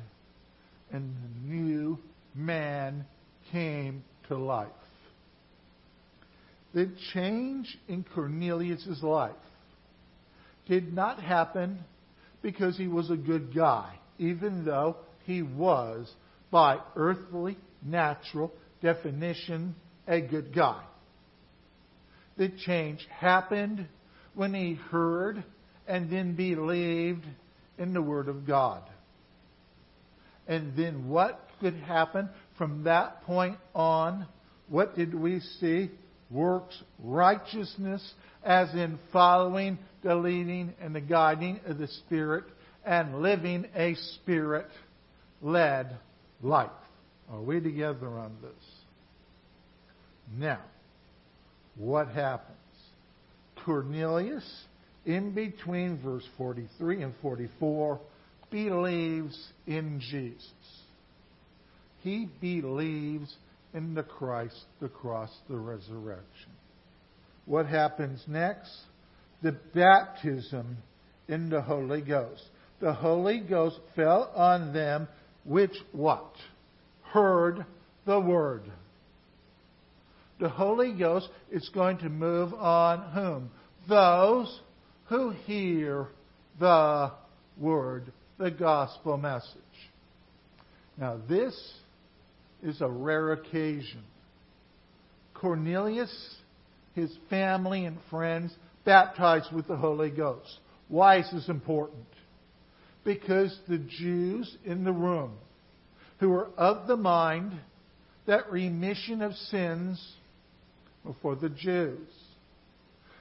and 0.91 1.13
the 1.15 1.53
new 1.53 1.97
man 2.33 3.05
came 3.51 4.03
to 4.27 4.37
life. 4.37 4.69
The 6.73 6.89
change 7.13 7.77
in 7.87 8.05
Cornelius' 8.15 9.03
life 9.03 9.31
did 10.67 10.93
not 10.93 11.21
happen 11.21 11.79
because 12.41 12.77
he 12.77 12.87
was 12.87 13.09
a 13.09 13.17
good 13.17 13.53
guy, 13.53 13.93
even 14.17 14.63
though 14.63 14.97
he 15.25 15.41
was, 15.41 16.11
by 16.49 16.79
earthly, 16.95 17.57
natural 17.83 18.51
definition, 18.81 19.75
a 20.07 20.21
good 20.21 20.53
guy. 20.55 20.81
The 22.37 22.49
change 22.65 23.05
happened 23.19 23.87
when 24.33 24.53
he 24.53 24.75
heard 24.75 25.43
and 25.87 26.09
then 26.09 26.35
believed 26.35 27.25
in 27.77 27.93
the 27.93 28.01
Word 28.01 28.29
of 28.29 28.47
God. 28.47 28.83
And 30.47 30.75
then 30.75 31.09
what 31.09 31.39
could 31.59 31.75
happen 31.75 32.29
from 32.57 32.83
that 32.83 33.23
point 33.23 33.57
on? 33.75 34.27
What 34.67 34.95
did 34.95 35.13
we 35.13 35.39
see? 35.59 35.91
Works 36.31 36.81
righteousness, 36.99 38.13
as 38.43 38.73
in 38.73 38.97
following 39.11 39.77
the 40.03 40.15
leading 40.15 40.73
and 40.79 40.95
the 40.95 41.01
guiding 41.01 41.59
of 41.65 41.77
the 41.77 41.87
Spirit 41.87 42.45
and 42.85 43.21
living 43.21 43.65
a 43.75 43.95
Spirit 44.15 44.67
led 45.41 45.97
life. 46.41 46.69
Are 47.31 47.41
we 47.41 47.59
together 47.59 48.07
on 48.07 48.35
this? 48.41 48.65
Now, 50.37 50.61
what 51.75 52.07
happens? 52.07 52.57
Cornelius, 53.65 54.49
in 55.05 55.31
between 55.31 56.01
verse 56.01 56.27
43 56.37 57.03
and 57.03 57.13
44, 57.21 57.99
believes 58.49 59.37
in 59.67 59.99
Jesus. 59.99 60.51
He 62.01 62.27
believes 62.41 63.33
in 63.73 63.93
the 63.93 64.03
Christ, 64.03 64.65
the 64.79 64.89
cross, 64.89 65.31
the 65.49 65.57
resurrection. 65.57 66.51
What 67.45 67.65
happens 67.65 68.23
next? 68.27 68.71
The 69.41 69.53
baptism 69.73 70.77
in 71.27 71.49
the 71.49 71.61
Holy 71.61 72.01
Ghost. 72.01 72.43
The 72.79 72.93
Holy 72.93 73.39
Ghost 73.39 73.79
fell 73.95 74.31
on 74.35 74.73
them 74.73 75.07
which 75.43 75.75
what? 75.91 76.33
Heard 77.03 77.65
the 78.05 78.19
word. 78.19 78.63
The 80.39 80.49
Holy 80.49 80.93
Ghost 80.93 81.29
is 81.51 81.69
going 81.73 81.99
to 81.99 82.09
move 82.09 82.53
on 82.53 83.11
whom? 83.11 83.51
Those 83.87 84.59
who 85.05 85.31
hear 85.45 86.07
the 86.59 87.11
word, 87.57 88.11
the 88.37 88.51
gospel 88.51 89.17
message. 89.17 89.55
Now, 90.97 91.19
this 91.29 91.55
is 92.63 92.81
a 92.81 92.89
rare 92.89 93.33
occasion. 93.33 94.03
Cornelius, 95.33 96.35
his 96.93 97.11
family 97.29 97.85
and 97.85 97.97
friends, 98.09 98.53
baptized 98.85 99.51
with 99.51 99.67
the 99.67 99.77
Holy 99.77 100.11
Ghost. 100.11 100.59
Why 100.87 101.19
is 101.19 101.29
this 101.31 101.49
important? 101.49 102.05
Because 103.03 103.57
the 103.67 103.79
Jews 103.79 104.57
in 104.65 104.83
the 104.83 104.91
room 104.91 105.33
who 106.19 106.29
were 106.29 106.49
of 106.57 106.87
the 106.87 106.97
mind 106.97 107.53
that 108.27 108.51
remission 108.51 109.21
of 109.21 109.33
sins 109.33 110.15
were 111.03 111.15
for 111.21 111.35
the 111.35 111.49
Jews, 111.49 112.07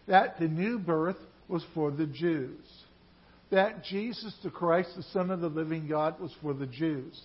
that 0.07 0.39
the 0.39 0.49
new 0.49 0.79
birth 0.79 1.17
was 1.49 1.65
for 1.75 1.91
the 1.91 2.07
Jews, 2.07 2.65
that 3.51 3.83
Jesus 3.85 4.37
the 4.45 4.51
Christ, 4.51 4.91
the 4.97 5.03
Son 5.05 5.31
of 5.31 5.41
the 5.41 5.49
living 5.49 5.89
God, 5.89 6.21
was 6.21 6.33
for 6.43 6.53
the 6.53 6.67
Jews. 6.67 7.19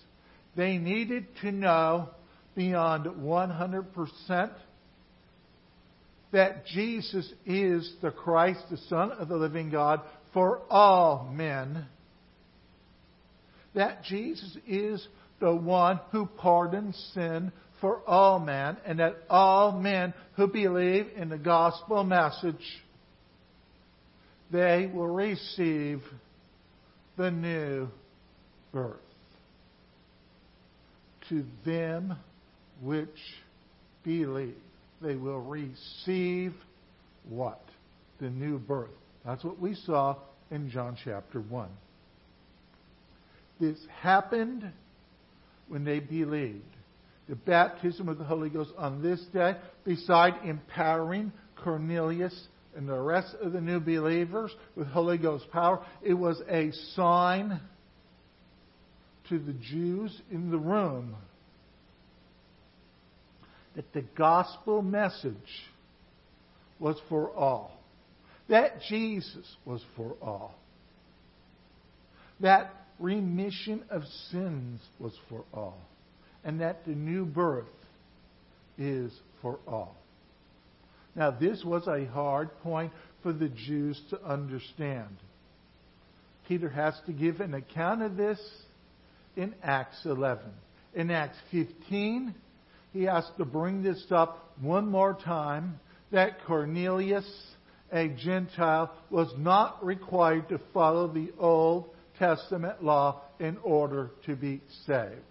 They 0.55 0.77
needed 0.77 1.27
to 1.41 1.51
know 1.51 2.09
beyond 2.55 3.05
100% 3.05 4.51
that 6.31 6.65
Jesus 6.65 7.31
is 7.45 7.93
the 8.01 8.11
Christ, 8.11 8.59
the 8.69 8.77
Son 8.89 9.11
of 9.11 9.27
the 9.27 9.37
living 9.37 9.69
God, 9.69 10.01
for 10.33 10.61
all 10.69 11.29
men. 11.31 11.85
That 13.73 14.03
Jesus 14.03 14.57
is 14.67 15.05
the 15.39 15.55
one 15.55 15.99
who 16.11 16.25
pardons 16.25 16.95
sin 17.13 17.51
for 17.81 18.01
all 18.07 18.39
men, 18.39 18.77
and 18.85 18.99
that 18.99 19.15
all 19.29 19.73
men 19.73 20.13
who 20.35 20.47
believe 20.47 21.07
in 21.15 21.29
the 21.29 21.37
gospel 21.37 22.03
message, 22.03 22.55
they 24.51 24.89
will 24.93 25.07
receive 25.07 26.01
the 27.17 27.31
new 27.31 27.87
birth. 28.71 29.04
To 31.29 31.43
them 31.65 32.15
which 32.81 33.09
believe, 34.03 34.55
they 35.01 35.15
will 35.15 35.41
receive 35.41 36.53
what? 37.27 37.61
The 38.19 38.29
new 38.29 38.59
birth. 38.59 38.89
That's 39.25 39.43
what 39.43 39.59
we 39.59 39.75
saw 39.75 40.17
in 40.51 40.69
John 40.69 40.97
chapter 41.03 41.41
1. 41.41 41.69
This 43.59 43.77
happened 44.01 44.71
when 45.67 45.83
they 45.83 45.99
believed. 45.99 46.61
The 47.27 47.35
baptism 47.35 48.07
of 48.07 48.19
the 48.19 48.23
Holy 48.23 48.49
Ghost 48.49 48.71
on 48.77 49.01
this 49.01 49.19
day, 49.33 49.55
beside 49.83 50.33
empowering 50.45 51.31
Cornelius 51.63 52.47
and 52.75 52.87
the 52.87 52.99
rest 52.99 53.35
of 53.41 53.53
the 53.53 53.61
new 53.61 53.79
believers 53.79 54.51
with 54.75 54.87
Holy 54.87 55.17
Ghost 55.17 55.49
power, 55.51 55.83
it 56.03 56.13
was 56.13 56.39
a 56.47 56.71
sign 56.93 57.59
to 59.29 59.39
the 59.39 59.53
Jews 59.53 60.21
in 60.31 60.51
the 60.51 60.57
room 60.57 61.15
that 63.75 63.91
the 63.93 64.03
gospel 64.17 64.81
message 64.81 65.35
was 66.79 66.97
for 67.09 67.31
all. 67.31 67.71
That 68.47 68.81
Jesus 68.87 69.45
was 69.65 69.83
for 69.95 70.15
all. 70.21 70.55
That 72.39 72.73
remission 72.99 73.83
of 73.89 74.03
sins 74.31 74.81
was 74.99 75.13
for 75.29 75.43
all. 75.53 75.77
And 76.43 76.61
that 76.61 76.85
the 76.85 76.91
new 76.91 77.25
birth 77.25 77.65
is 78.77 79.11
for 79.41 79.59
all. 79.67 79.95
Now, 81.15 81.31
this 81.31 81.63
was 81.63 81.87
a 81.87 82.05
hard 82.05 82.49
point 82.59 82.91
for 83.23 83.33
the 83.33 83.49
Jews 83.49 83.99
to 84.09 84.21
understand. 84.23 85.15
Peter 86.47 86.69
has 86.69 86.93
to 87.07 87.13
give 87.13 87.39
an 87.39 87.53
account 87.53 88.01
of 88.03 88.17
this 88.17 88.39
in 89.35 89.53
Acts 89.63 90.05
11. 90.05 90.45
In 90.93 91.11
Acts 91.11 91.37
15, 91.51 92.33
he 92.93 93.03
has 93.03 93.25
to 93.37 93.45
bring 93.45 93.83
this 93.83 94.05
up 94.11 94.53
one 94.61 94.87
more 94.87 95.13
time 95.13 95.79
that 96.11 96.43
Cornelius, 96.45 97.29
a 97.91 98.07
Gentile, 98.07 98.91
was 99.09 99.31
not 99.37 99.83
required 99.85 100.47
to 100.49 100.59
follow 100.73 101.07
the 101.07 101.31
Old 101.37 101.89
Testament 102.17 102.83
law 102.83 103.21
in 103.39 103.57
order 103.63 104.11
to 104.25 104.35
be 104.35 104.61
saved. 104.85 105.21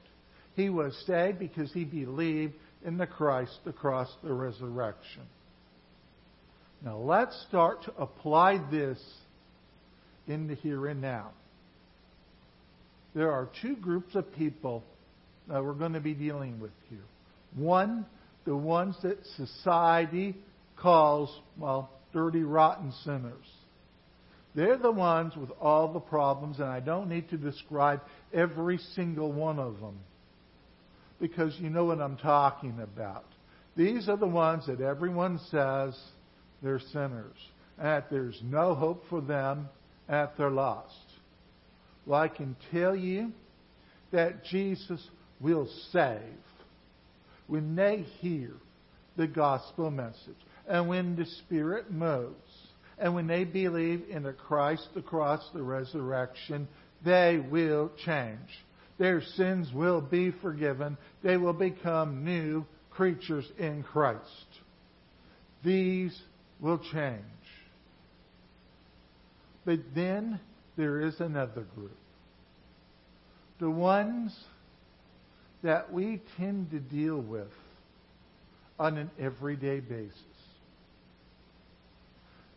He 0.55 0.69
was 0.69 0.95
saved 1.07 1.39
because 1.39 1.73
he 1.73 1.85
believed 1.85 2.55
in 2.85 2.99
the 2.99 3.07
Christ, 3.07 3.59
the 3.65 3.73
cross, 3.73 4.13
the 4.23 4.33
resurrection. 4.33 5.23
Now 6.85 6.99
let's 6.99 7.35
start 7.49 7.83
to 7.85 7.95
apply 7.97 8.59
this 8.71 9.03
in 10.27 10.47
the 10.47 10.55
here 10.55 10.87
and 10.87 11.01
now. 11.01 11.31
There 13.15 13.31
are 13.31 13.49
two 13.63 13.77
groups 13.77 14.15
of 14.15 14.33
people 14.35 14.83
that 15.49 15.63
we're 15.63 15.75
going 15.75 15.93
to 15.93 16.01
be 16.01 16.15
dealing 16.15 16.59
with 16.59 16.73
here. 16.89 17.05
One, 17.55 18.07
the 18.45 18.57
ones 18.57 18.97
that 19.03 19.19
society 19.37 20.37
calls, 20.77 21.31
well, 21.59 21.91
dirty, 22.13 22.43
rotten 22.43 22.93
sinners. 23.05 23.47
They're 24.55 24.79
the 24.79 24.91
ones 24.91 25.37
with 25.37 25.51
all 25.61 25.93
the 25.93 26.01
problems, 26.01 26.59
and 26.59 26.69
I 26.69 26.81
don't 26.81 27.09
need 27.09 27.29
to 27.31 27.37
describe 27.37 28.01
every 28.33 28.79
single 28.95 29.33
one 29.33 29.59
of 29.59 29.81
them 29.81 29.99
because 31.21 31.57
you 31.59 31.71
know 31.71 31.85
what 31.85 32.01
I'm 32.01 32.17
talking 32.17 32.79
about. 32.81 33.25
These 33.77 34.09
are 34.09 34.17
the 34.17 34.27
ones 34.27 34.67
that 34.67 34.81
everyone 34.81 35.41
says 35.51 35.99
they're 36.63 36.81
sinners, 36.93 37.37
and 37.79 37.87
that 37.87 38.11
there's 38.11 38.41
no 38.45 38.75
hope 38.75 39.05
for 39.09 39.21
them, 39.21 39.69
and 40.09 40.17
that 40.17 40.35
they're 40.37 40.51
lost. 40.51 40.95
Well, 42.07 42.21
I 42.21 42.29
can 42.29 42.57
tell 42.71 42.95
you 42.95 43.33
that 44.13 44.45
Jesus 44.45 45.07
will 45.41 45.69
save 45.91 46.21
when 47.47 47.75
they 47.75 48.05
hear 48.21 48.53
the 49.17 49.27
gospel 49.27 49.91
message 49.91 50.35
and 50.69 50.89
when 50.89 51.17
the 51.17 51.27
Spirit 51.45 51.91
moves 51.91 52.35
and 52.99 53.15
when 53.15 53.27
they 53.27 53.45
believe 53.45 54.05
in 54.09 54.23
the 54.23 54.33
Christ, 54.33 54.89
the 54.95 55.03
cross, 55.03 55.43
the 55.53 55.63
resurrection, 55.63 56.69
they 57.05 57.39
will 57.51 57.91
change. 58.05 58.39
Their 58.99 59.21
sins 59.21 59.73
will 59.75 60.01
be 60.01 60.31
forgiven. 60.31 60.97
They 61.23 61.37
will 61.37 61.53
become 61.53 62.25
new 62.25 62.65
creatures 62.91 63.51
in 63.59 63.83
Christ. 63.83 64.21
These 65.65 66.17
will 66.61 66.79
change. 66.93 67.23
But 69.65 69.81
then 69.95 70.39
there 70.77 71.01
is 71.01 71.21
another 71.21 71.63
group. 71.75 71.97
The 73.61 73.71
ones 73.71 74.37
that 75.63 75.93
we 75.93 76.21
tend 76.37 76.71
to 76.73 76.81
deal 76.81 77.21
with 77.21 77.49
on 78.79 78.99
an 78.99 79.11
everyday 79.19 79.81
basis. 79.81 80.13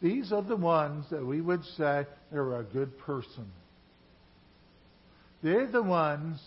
These 0.02 0.32
are 0.32 0.44
the 0.44 0.56
ones 0.56 1.06
that 1.10 1.26
we 1.26 1.42
would 1.42 1.64
say 1.78 2.06
they're 2.32 2.60
a 2.60 2.64
good 2.64 2.98
person. 3.00 3.48
They're 5.42 5.68
the 5.68 5.84
ones 5.84 6.40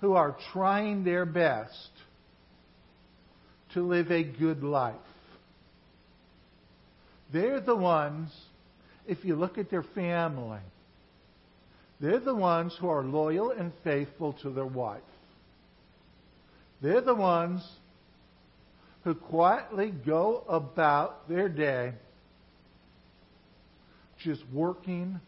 who 0.00 0.14
are 0.14 0.36
trying 0.52 1.04
their 1.04 1.24
best 1.24 1.90
to 3.74 3.82
live 3.82 4.10
a 4.10 4.24
good 4.24 4.62
life. 4.62 4.94
They're 7.32 7.60
the 7.60 7.76
ones, 7.76 8.30
if 9.06 9.24
you 9.24 9.36
look 9.36 9.58
at 9.58 9.70
their 9.70 9.84
family, 9.94 10.60
they're 12.00 12.20
the 12.20 12.34
ones 12.34 12.76
who 12.80 12.88
are 12.88 13.04
loyal 13.04 13.50
and 13.50 13.72
faithful 13.82 14.34
to 14.42 14.50
their 14.50 14.66
wife. 14.66 15.00
They're 16.82 17.00
the 17.00 17.14
ones 17.14 17.66
who 19.04 19.14
quietly 19.14 19.92
go 20.04 20.44
about 20.48 21.28
their 21.28 21.48
day 21.48 21.92
just 24.22 24.42
working 24.52 25.20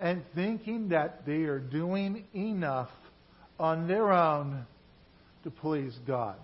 and 0.00 0.22
thinking 0.34 0.90
that 0.90 1.26
they 1.26 1.44
are 1.44 1.58
doing 1.58 2.24
enough 2.34 2.90
on 3.58 3.86
their 3.86 4.12
own 4.12 4.66
to 5.44 5.50
please 5.50 5.96
God. 6.06 6.36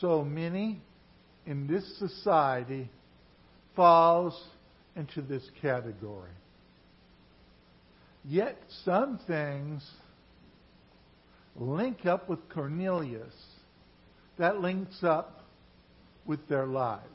So 0.00 0.24
many 0.24 0.80
in 1.46 1.66
this 1.66 1.84
society 1.98 2.90
falls 3.76 4.40
into 4.96 5.22
this 5.22 5.48
category. 5.62 6.30
Yet 8.24 8.58
some 8.84 9.20
things 9.26 9.88
link 11.54 12.04
up 12.06 12.28
with 12.28 12.40
Cornelius 12.48 13.34
that 14.38 14.60
links 14.60 15.04
up 15.04 15.44
with 16.26 16.48
their 16.48 16.66
lives 16.66 17.06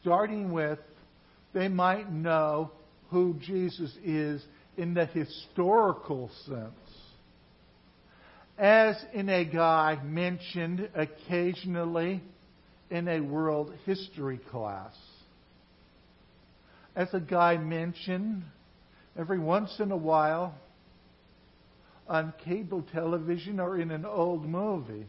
starting 0.00 0.52
with 0.52 0.78
they 1.52 1.68
might 1.68 2.12
know 2.12 2.70
who 3.10 3.34
Jesus 3.40 3.94
is 4.04 4.44
in 4.76 4.94
the 4.94 5.06
historical 5.06 6.30
sense. 6.46 6.72
As 8.58 8.96
in 9.14 9.28
a 9.28 9.44
guy 9.44 9.98
mentioned 10.04 10.88
occasionally 10.94 12.22
in 12.90 13.08
a 13.08 13.20
world 13.20 13.72
history 13.86 14.40
class. 14.50 14.94
As 16.96 17.12
a 17.14 17.20
guy 17.20 17.56
mentioned 17.56 18.42
every 19.16 19.38
once 19.38 19.78
in 19.78 19.92
a 19.92 19.96
while 19.96 20.54
on 22.08 22.32
cable 22.44 22.84
television 22.92 23.60
or 23.60 23.78
in 23.78 23.90
an 23.90 24.04
old 24.04 24.48
movie. 24.48 25.06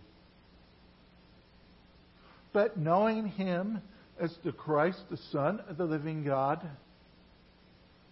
But 2.51 2.77
knowing 2.77 3.27
him 3.27 3.81
as 4.19 4.35
the 4.43 4.51
Christ, 4.51 4.99
the 5.09 5.17
Son 5.31 5.61
of 5.69 5.77
the 5.77 5.85
living 5.85 6.23
God? 6.23 6.67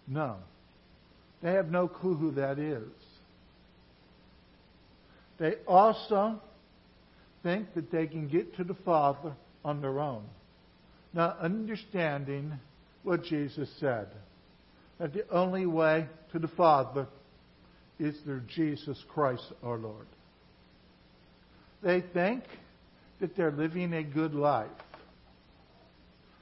No. 0.06 0.36
They 1.42 1.52
have 1.52 1.70
no 1.70 1.86
clue 1.86 2.14
who 2.14 2.30
that 2.32 2.58
is. 2.58 2.88
They 5.38 5.54
also 5.66 6.40
think 7.42 7.74
that 7.74 7.90
they 7.92 8.06
can 8.06 8.28
get 8.28 8.56
to 8.56 8.64
the 8.64 8.74
Father 8.74 9.34
on 9.64 9.80
their 9.80 10.00
own, 10.00 10.24
not 11.12 11.38
understanding 11.38 12.58
what 13.08 13.24
Jesus 13.24 13.68
said. 13.80 14.08
That 14.98 15.12
the 15.12 15.28
only 15.30 15.66
way 15.66 16.06
to 16.32 16.38
the 16.38 16.48
Father 16.48 17.06
is 17.98 18.16
through 18.24 18.42
Jesus 18.54 19.02
Christ 19.08 19.44
our 19.64 19.78
Lord. 19.78 20.06
They 21.82 22.02
think 22.12 22.44
that 23.20 23.36
they're 23.36 23.52
living 23.52 23.92
a 23.92 24.02
good 24.02 24.34
life 24.34 24.70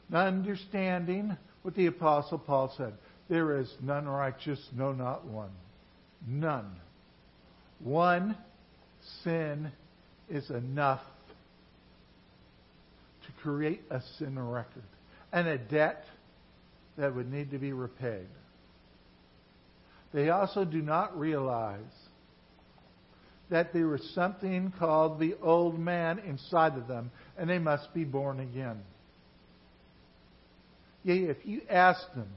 not 0.09 0.29
understanding 0.29 1.37
what 1.63 1.75
the 1.75 1.87
Apostle 1.87 2.39
Paul 2.39 2.73
said. 2.77 2.93
There 3.29 3.59
is 3.59 3.73
none 3.83 4.07
righteous, 4.07 4.61
no, 4.75 4.93
not 4.93 5.27
one. 5.27 5.51
None. 6.27 6.77
One 7.81 8.37
sin 9.25 9.73
is 10.29 10.49
enough 10.51 11.03
to 13.27 13.43
create 13.43 13.83
a 13.91 14.01
sin 14.19 14.39
record 14.39 14.85
and 15.33 15.49
a 15.49 15.59
debt 15.59 16.05
that 16.97 17.15
would 17.15 17.31
need 17.31 17.51
to 17.51 17.59
be 17.59 17.73
repaid. 17.73 18.27
They 20.13 20.31
also 20.31 20.65
do 20.65 20.81
not 20.81 21.19
realize 21.19 21.81
that 23.51 23.73
there 23.73 23.95
is 23.95 24.15
something 24.15 24.73
called 24.79 25.21
the 25.21 25.35
old 25.43 25.79
man 25.79 26.19
inside 26.21 26.77
of 26.77 26.89
them, 26.89 27.11
and 27.37 27.49
they 27.49 27.59
must 27.59 27.93
be 27.95 28.05
born 28.05 28.41
again. 28.41 28.81
Yea, 31.05 31.25
if 31.25 31.37
you 31.45 31.63
ask 31.71 32.01
them, 32.15 32.29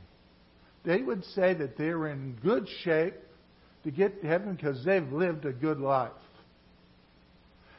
they 0.86 1.02
would 1.02 1.24
say 1.26 1.54
that 1.54 1.78
they're 1.78 2.08
in 2.08 2.38
good 2.44 2.68
shape 2.84 3.16
to 3.84 3.92
get 3.92 4.22
to 4.22 4.28
heaven 4.28 4.54
because 4.56 4.84
they've 4.86 5.12
lived 5.12 5.46
a 5.46 5.52
good 5.52 5.80
life. 5.80 6.12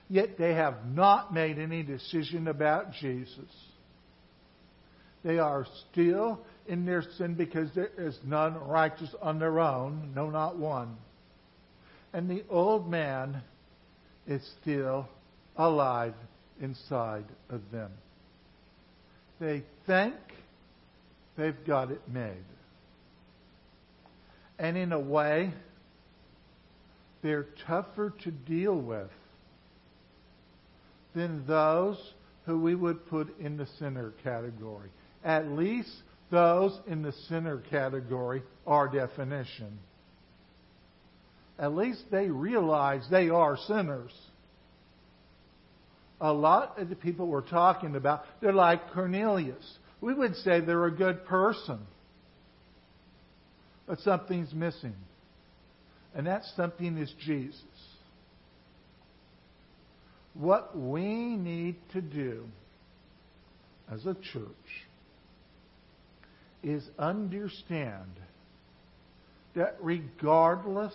Yet 0.09 0.37
they 0.39 0.55
have 0.55 0.87
not 0.87 1.33
made 1.33 1.59
any 1.59 1.85
decision 1.85 2.49
about 2.49 2.93
Jesus. 2.95 3.51
They 5.23 5.39
are 5.39 5.67
still 5.93 6.41
in 6.71 6.87
their 6.87 7.03
sin 7.19 7.35
because 7.35 7.69
there 7.75 7.91
is 7.99 8.19
none 8.25 8.55
righteous 8.55 9.15
on 9.21 9.39
their 9.39 9.61
own, 9.61 10.13
no, 10.15 10.31
not 10.31 10.57
one. 10.57 10.97
And 12.13 12.31
the 12.31 12.45
old 12.49 12.91
man 12.91 13.43
is 14.27 14.43
still 14.61 15.09
alive 15.57 16.15
inside 16.61 17.25
of 17.51 17.61
them. 17.71 17.91
They 19.39 19.63
think 19.87 20.15
They've 21.41 21.67
got 21.67 21.91
it 21.91 22.03
made. 22.07 22.45
And 24.59 24.77
in 24.77 24.93
a 24.93 25.01
way, 25.01 25.55
they're 27.23 27.47
tougher 27.67 28.13
to 28.25 28.31
deal 28.31 28.77
with 28.77 29.09
than 31.15 31.47
those 31.47 31.97
who 32.45 32.61
we 32.61 32.75
would 32.75 33.07
put 33.09 33.39
in 33.41 33.57
the 33.57 33.67
sinner 33.79 34.13
category. 34.23 34.91
At 35.25 35.51
least 35.53 35.91
those 36.31 36.79
in 36.87 37.03
the 37.03 37.13
sinner 37.29 37.63
category 37.71 38.43
are 38.67 38.89
definition. 38.89 39.79
At 41.59 41.75
least 41.75 42.05
they 42.11 42.29
realize 42.29 43.07
they 43.11 43.29
are 43.29 43.57
sinners. 43.67 44.13
A 46.21 46.33
lot 46.33 46.79
of 46.79 46.89
the 46.89 46.97
people 46.97 47.27
we're 47.27 47.41
talking 47.41 47.97
about, 47.97 48.25
they're 48.41 48.53
like 48.53 48.93
Cornelius 48.93 49.79
we 50.01 50.15
would 50.15 50.35
say 50.37 50.61
they're 50.61 50.87
a 50.87 50.91
good 50.91 51.25
person. 51.27 51.79
But 53.87 54.01
something's 54.01 54.53
missing. 54.55 54.95
And 56.15 56.27
that 56.27 56.43
something 56.57 56.97
is 56.97 57.13
Jesus. 57.25 57.63
What 60.35 60.77
we 60.79 61.37
need 61.37 61.77
to 61.93 62.01
do 62.01 62.47
as 63.93 64.07
a 64.07 64.15
church 64.15 64.87
is 66.63 66.87
understand 66.99 68.11
that 69.55 69.77
regardless 69.81 70.95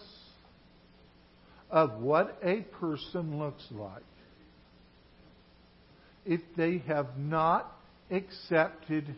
of 1.69 1.99
what 2.01 2.37
a 2.43 2.61
person 2.79 3.39
looks 3.39 3.65
like, 3.71 4.03
if 6.25 6.41
they 6.55 6.79
have 6.87 7.17
not 7.17 7.71
accepted 8.11 9.15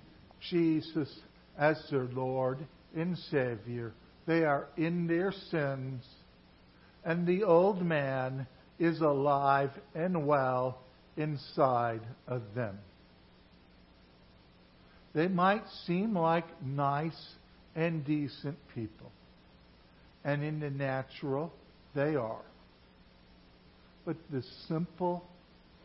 Jesus 0.50 1.10
as 1.58 1.82
their 1.90 2.06
Lord 2.06 2.60
and 2.96 3.18
Savior. 3.32 3.94
They 4.26 4.44
are 4.44 4.68
in 4.78 5.08
their 5.08 5.32
sins, 5.52 6.04
and 7.04 7.26
the 7.26 7.44
old 7.44 7.82
man 7.82 8.48
is 8.80 9.02
alive 9.02 9.72
and 9.96 10.28
well 10.28 10.80
inside 11.16 12.02
of 12.28 12.42
them. 12.56 12.78
They 15.18 15.28
might 15.28 15.64
seem 15.88 16.16
like 16.16 16.46
nice 16.64 17.20
and 17.76 18.06
decent 18.06 18.56
people, 18.76 19.12
and 20.24 20.44
in 20.44 20.60
the 20.60 20.70
natural, 20.70 21.52
they 21.96 22.16
are. 22.16 22.46
But 24.06 24.18
the 24.32 24.44
simple 24.68 25.26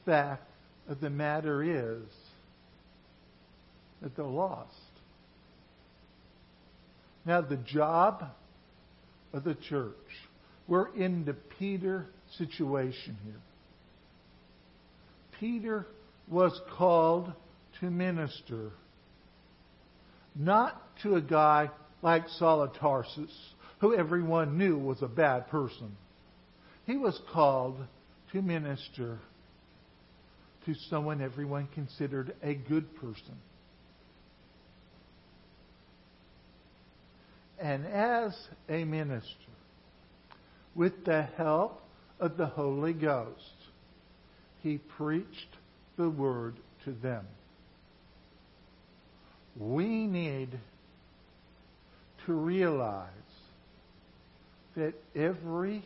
fact 0.05 0.45
of 0.87 1.01
the 1.01 1.09
matter 1.09 1.62
is 1.62 2.03
that 4.03 4.14
they're 4.16 4.26
lost. 4.26 4.68
Now, 7.24 7.41
the 7.41 7.57
job 7.57 8.24
of 9.33 9.45
the 9.45 9.55
church, 9.55 9.95
we're 10.68 10.95
in 10.95 11.24
the 11.24 11.37
Peter 11.59 12.05
situation 12.37 13.16
here. 13.24 13.41
Peter 15.41 15.87
was 16.28 16.53
called 16.76 17.33
to 17.80 17.91
minister, 17.91 18.72
not 20.35 20.80
to 21.03 21.16
a 21.16 21.20
guy 21.20 21.70
like 22.03 22.28
Saul 22.39 22.62
of 22.62 22.74
Tarsus, 22.74 23.33
who 23.80 23.95
everyone 23.95 24.59
knew 24.59 24.78
was 24.78 25.03
a 25.03 25.09
bad 25.09 25.49
person. 25.49 25.97
He 26.87 26.97
was 26.97 27.18
called 27.33 27.78
to 28.33 28.43
minister 28.43 29.18
to 30.66 30.74
someone 30.91 31.20
everyone 31.20 31.68
considered 31.74 32.35
a 32.43 32.55
good 32.55 32.97
person. 32.97 33.35
And 37.61 37.87
as 37.87 38.37
a 38.68 38.85
minister, 38.85 39.28
with 40.74 41.05
the 41.05 41.22
help 41.37 41.80
of 42.18 42.37
the 42.37 42.47
Holy 42.47 42.93
Ghost, 42.93 43.39
he 44.62 44.78
preached 44.78 45.57
the 45.97 46.09
word 46.09 46.57
to 46.85 46.93
them. 46.93 47.26
We 49.59 50.07
need 50.07 50.59
to 52.26 52.32
realize 52.32 53.09
that 54.76 54.94
every 55.14 55.82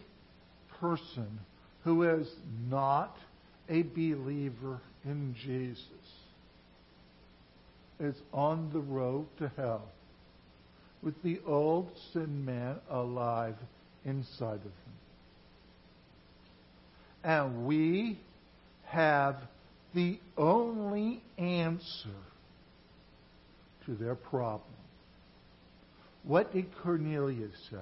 person 0.81 1.41
who 1.85 2.03
is 2.03 2.29
not 2.69 3.17
a 3.69 3.83
believer 3.83 4.81
in 5.05 5.35
Jesus 5.43 5.87
is 7.99 8.14
on 8.33 8.71
the 8.73 8.81
road 8.81 9.27
to 9.39 9.51
hell 9.57 9.89
with 11.03 11.21
the 11.23 11.41
old 11.47 11.91
sin 12.12 12.45
man 12.45 12.77
alive 12.91 13.55
inside 14.05 14.61
of 14.61 14.62
him. 14.62 14.73
And 17.25 17.67
we 17.67 18.19
have 18.85 19.37
the 19.95 20.19
only 20.37 21.23
answer 21.39 22.11
to 23.87 23.95
their 23.95 24.14
problem. 24.14 24.62
What 26.24 26.53
did 26.53 26.66
Cornelius 26.82 27.55
say? 27.70 27.76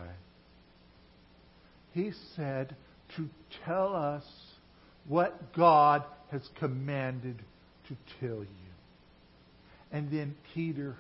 He 1.93 2.13
said 2.37 2.77
to 3.17 3.29
tell 3.65 3.95
us 3.95 4.25
what 5.09 5.55
God 5.55 6.05
has 6.31 6.43
commanded 6.59 7.39
to 7.89 7.97
tell 8.21 8.41
you. 8.41 8.49
And 9.93 10.11
then 10.11 10.35
Peter 10.55 10.97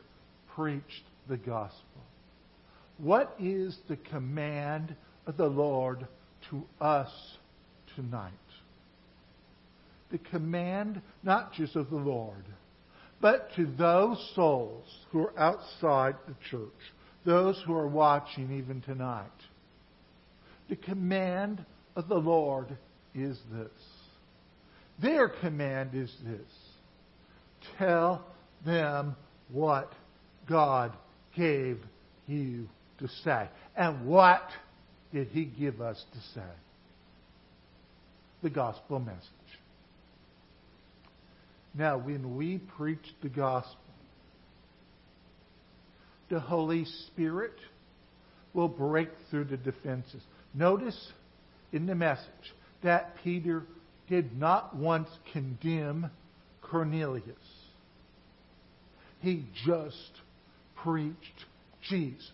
preached 0.54 1.02
the 1.28 1.36
gospel. 1.36 1.80
What 2.98 3.34
is 3.40 3.76
the 3.88 3.96
command 3.96 4.94
of 5.26 5.36
the 5.36 5.46
Lord 5.46 6.06
to 6.50 6.62
us 6.80 7.10
tonight? 7.96 8.32
The 10.12 10.18
command 10.18 11.02
not 11.24 11.52
just 11.52 11.74
of 11.74 11.90
the 11.90 11.96
Lord, 11.96 12.44
but 13.20 13.50
to 13.56 13.66
those 13.66 14.32
souls 14.34 14.84
who 15.10 15.20
are 15.20 15.38
outside 15.38 16.16
the 16.26 16.34
church, 16.50 16.70
those 17.24 17.60
who 17.66 17.74
are 17.74 17.88
watching 17.88 18.58
even 18.58 18.80
tonight. 18.82 19.30
The 20.68 20.76
command 20.76 21.64
of 21.96 22.08
the 22.08 22.16
Lord 22.16 22.76
is 23.14 23.38
this. 23.52 23.70
Their 25.00 25.28
command 25.28 25.94
is 25.94 26.14
this. 26.24 26.50
Tell 27.78 28.24
them 28.64 29.16
what 29.50 29.92
God 30.48 30.92
gave 31.36 31.78
you 32.26 32.68
to 32.98 33.08
say. 33.24 33.48
And 33.76 34.06
what 34.06 34.48
did 35.12 35.28
he 35.28 35.44
give 35.44 35.80
us 35.80 36.02
to 36.12 36.18
say? 36.34 36.46
The 38.42 38.50
gospel 38.50 38.98
message. 38.98 39.20
Now, 41.76 41.98
when 41.98 42.36
we 42.36 42.58
preach 42.58 43.04
the 43.22 43.28
gospel, 43.28 43.78
the 46.28 46.40
Holy 46.40 46.84
Spirit 47.08 47.58
will 48.52 48.68
break 48.68 49.08
through 49.30 49.44
the 49.44 49.56
defenses. 49.56 50.22
Notice 50.54 51.12
in 51.72 51.86
the 51.86 51.94
message 51.94 52.54
that 52.82 53.16
Peter 53.24 53.64
did 54.08 54.38
not 54.38 54.76
once 54.76 55.08
condemn 55.32 56.10
Cornelius. 56.62 57.24
He 59.20 59.44
just 59.66 60.12
preached 60.76 61.16
Jesus. 61.88 62.30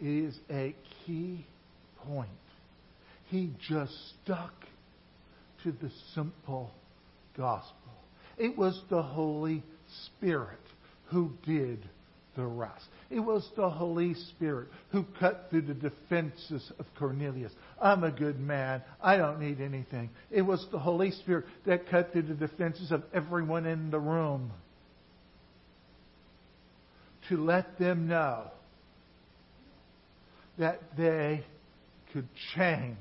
It 0.00 0.06
is 0.06 0.38
a 0.50 0.74
key 1.04 1.46
point. 2.06 2.28
He 3.34 3.50
just 3.68 3.92
stuck 4.22 4.52
to 5.64 5.72
the 5.72 5.90
simple 6.14 6.70
gospel. 7.36 7.74
It 8.38 8.56
was 8.56 8.80
the 8.90 9.02
Holy 9.02 9.64
Spirit 10.06 10.60
who 11.06 11.32
did 11.44 11.80
the 12.36 12.46
rest. 12.46 12.84
It 13.10 13.18
was 13.18 13.44
the 13.56 13.68
Holy 13.68 14.14
Spirit 14.14 14.68
who 14.92 15.04
cut 15.18 15.48
through 15.50 15.62
the 15.62 15.74
defenses 15.74 16.70
of 16.78 16.86
Cornelius. 16.96 17.50
I'm 17.82 18.04
a 18.04 18.12
good 18.12 18.38
man. 18.38 18.82
I 19.02 19.16
don't 19.16 19.40
need 19.40 19.60
anything. 19.60 20.10
It 20.30 20.42
was 20.42 20.64
the 20.70 20.78
Holy 20.78 21.10
Spirit 21.10 21.46
that 21.66 21.88
cut 21.90 22.12
through 22.12 22.28
the 22.28 22.34
defenses 22.34 22.92
of 22.92 23.02
everyone 23.12 23.66
in 23.66 23.90
the 23.90 23.98
room 23.98 24.52
to 27.30 27.36
let 27.36 27.80
them 27.80 28.06
know 28.06 28.44
that 30.56 30.80
they 30.96 31.44
could 32.12 32.28
change 32.54 32.96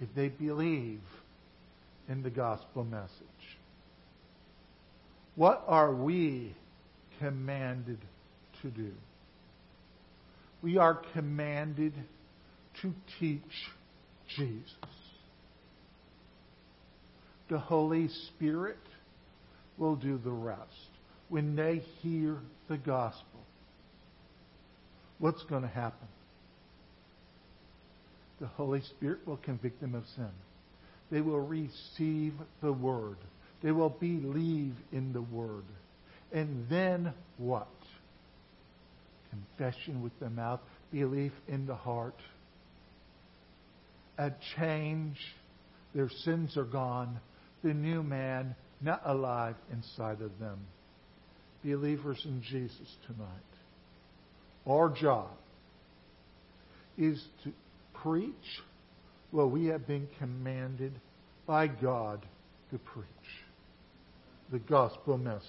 if 0.00 0.08
they 0.14 0.28
believe 0.28 1.00
in 2.08 2.22
the 2.22 2.30
gospel 2.30 2.84
message. 2.84 3.10
What 5.34 5.62
are 5.66 5.92
we 5.94 6.54
commanded 7.20 7.98
to 8.62 8.70
do? 8.70 8.92
We 10.62 10.78
are 10.78 11.00
commanded 11.12 11.92
to 12.82 12.92
teach 13.20 13.42
Jesus. 14.36 14.72
The 17.48 17.58
Holy 17.58 18.08
Spirit 18.08 18.78
will 19.78 19.96
do 19.96 20.18
the 20.18 20.30
rest. 20.30 20.60
When 21.28 21.56
they 21.56 21.82
hear 22.02 22.38
the 22.68 22.78
gospel, 22.78 23.40
what's 25.18 25.42
going 25.44 25.62
to 25.62 25.68
happen? 25.68 26.08
The 28.40 28.46
Holy 28.46 28.82
Spirit 28.82 29.26
will 29.26 29.38
convict 29.38 29.80
them 29.80 29.94
of 29.94 30.04
sin. 30.14 30.30
They 31.10 31.20
will 31.20 31.40
receive 31.40 32.34
the 32.62 32.72
Word. 32.72 33.16
They 33.62 33.72
will 33.72 33.88
believe 33.88 34.74
in 34.92 35.12
the 35.12 35.22
Word. 35.22 35.64
And 36.32 36.68
then 36.68 37.12
what? 37.38 37.68
Confession 39.30 40.02
with 40.02 40.18
the 40.20 40.30
mouth, 40.30 40.60
belief 40.92 41.32
in 41.48 41.66
the 41.66 41.74
heart. 41.74 42.16
A 44.18 44.32
change. 44.56 45.16
Their 45.94 46.10
sins 46.24 46.56
are 46.56 46.64
gone. 46.64 47.20
The 47.62 47.74
new 47.74 48.02
man 48.02 48.54
not 48.80 49.02
alive 49.04 49.56
inside 49.72 50.20
of 50.20 50.38
them. 50.38 50.58
Believers 51.64 52.20
in 52.24 52.42
Jesus 52.42 52.96
tonight. 53.06 53.28
Our 54.66 54.90
job 54.90 55.30
is 56.96 57.20
to 57.44 57.52
preach 58.02 58.32
what 59.30 59.50
we 59.50 59.66
have 59.66 59.86
been 59.86 60.08
commanded 60.18 60.92
by 61.46 61.66
God 61.66 62.24
to 62.70 62.78
preach 62.78 63.06
the 64.50 64.58
gospel 64.58 65.18
message. 65.18 65.44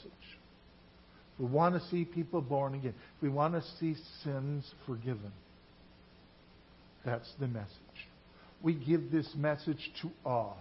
We 1.38 1.45
want 1.45 1.76
to 1.76 1.89
see 1.89 2.04
people 2.04 2.41
born 2.41 2.76
again. 2.76 2.93
We 3.22 3.30
want 3.30 3.54
to 3.54 3.64
see 3.80 3.95
sins 4.24 4.70
forgiven. 4.86 5.32
That's 7.06 7.32
the 7.39 7.47
message. 7.47 7.70
We 8.62 8.74
give 8.74 9.10
this 9.12 9.30
message 9.38 9.91
to 10.02 10.10
all. 10.26 10.58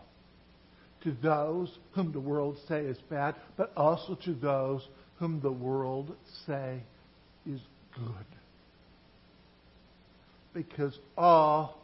to 1.05 1.13
those 1.23 1.71
whom 1.93 2.13
the 2.13 2.21
world 2.21 2.59
say 2.69 2.81
is 2.81 2.99
bad, 3.09 3.37
but 3.57 3.73
also 3.77 4.17
to 4.25 4.35
those 4.35 4.87
whom 5.19 5.41
the 5.41 5.53
world 5.53 6.15
say 6.47 6.81
is 7.47 7.61
good. 7.95 8.38
Because 10.59 10.99
all 11.17 11.79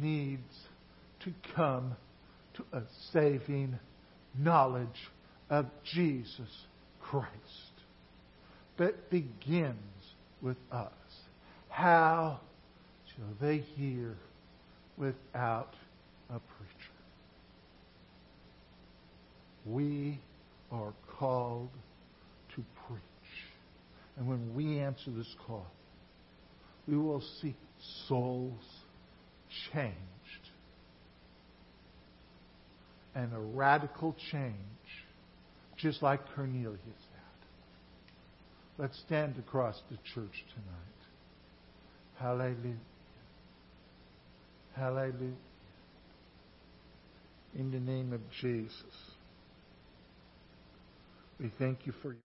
needs 0.00 0.52
to 1.20 1.32
come 1.54 1.94
to 2.54 2.64
a 2.72 2.82
saving 3.12 3.78
knowledge 4.36 4.88
of 5.48 5.66
Jesus 5.84 6.50
Christ. 7.00 7.30
But 8.76 9.08
begins 9.08 9.76
with 10.40 10.56
us. 10.72 10.90
How 11.68 12.40
shall 13.14 13.36
they 13.40 13.58
hear 13.58 14.16
without 14.96 15.74
a 16.28 16.40
preacher? 16.40 16.96
We 19.64 20.18
are 20.72 20.92
called 21.20 21.70
to 22.56 22.64
preach. 22.88 23.00
And 24.16 24.26
when 24.26 24.56
we 24.56 24.80
answer 24.80 25.12
this 25.16 25.32
call, 25.46 25.68
we 26.88 26.98
will 26.98 27.22
see 27.40 27.54
souls 28.08 28.64
changed 29.72 29.96
and 33.14 33.32
a 33.34 33.38
radical 33.38 34.16
change, 34.30 34.54
just 35.76 36.02
like 36.02 36.20
Cornelius 36.34 36.78
had. 36.78 37.22
Let's 38.82 38.98
stand 39.00 39.36
across 39.38 39.80
the 39.90 39.96
church 40.14 40.44
tonight. 40.54 41.02
Hallelujah. 42.18 42.78
Hallelujah. 44.74 45.36
In 47.54 47.70
the 47.70 47.80
name 47.80 48.14
of 48.14 48.22
Jesus, 48.40 48.72
we 51.38 51.52
thank 51.58 51.86
you 51.86 51.92
for 52.00 52.16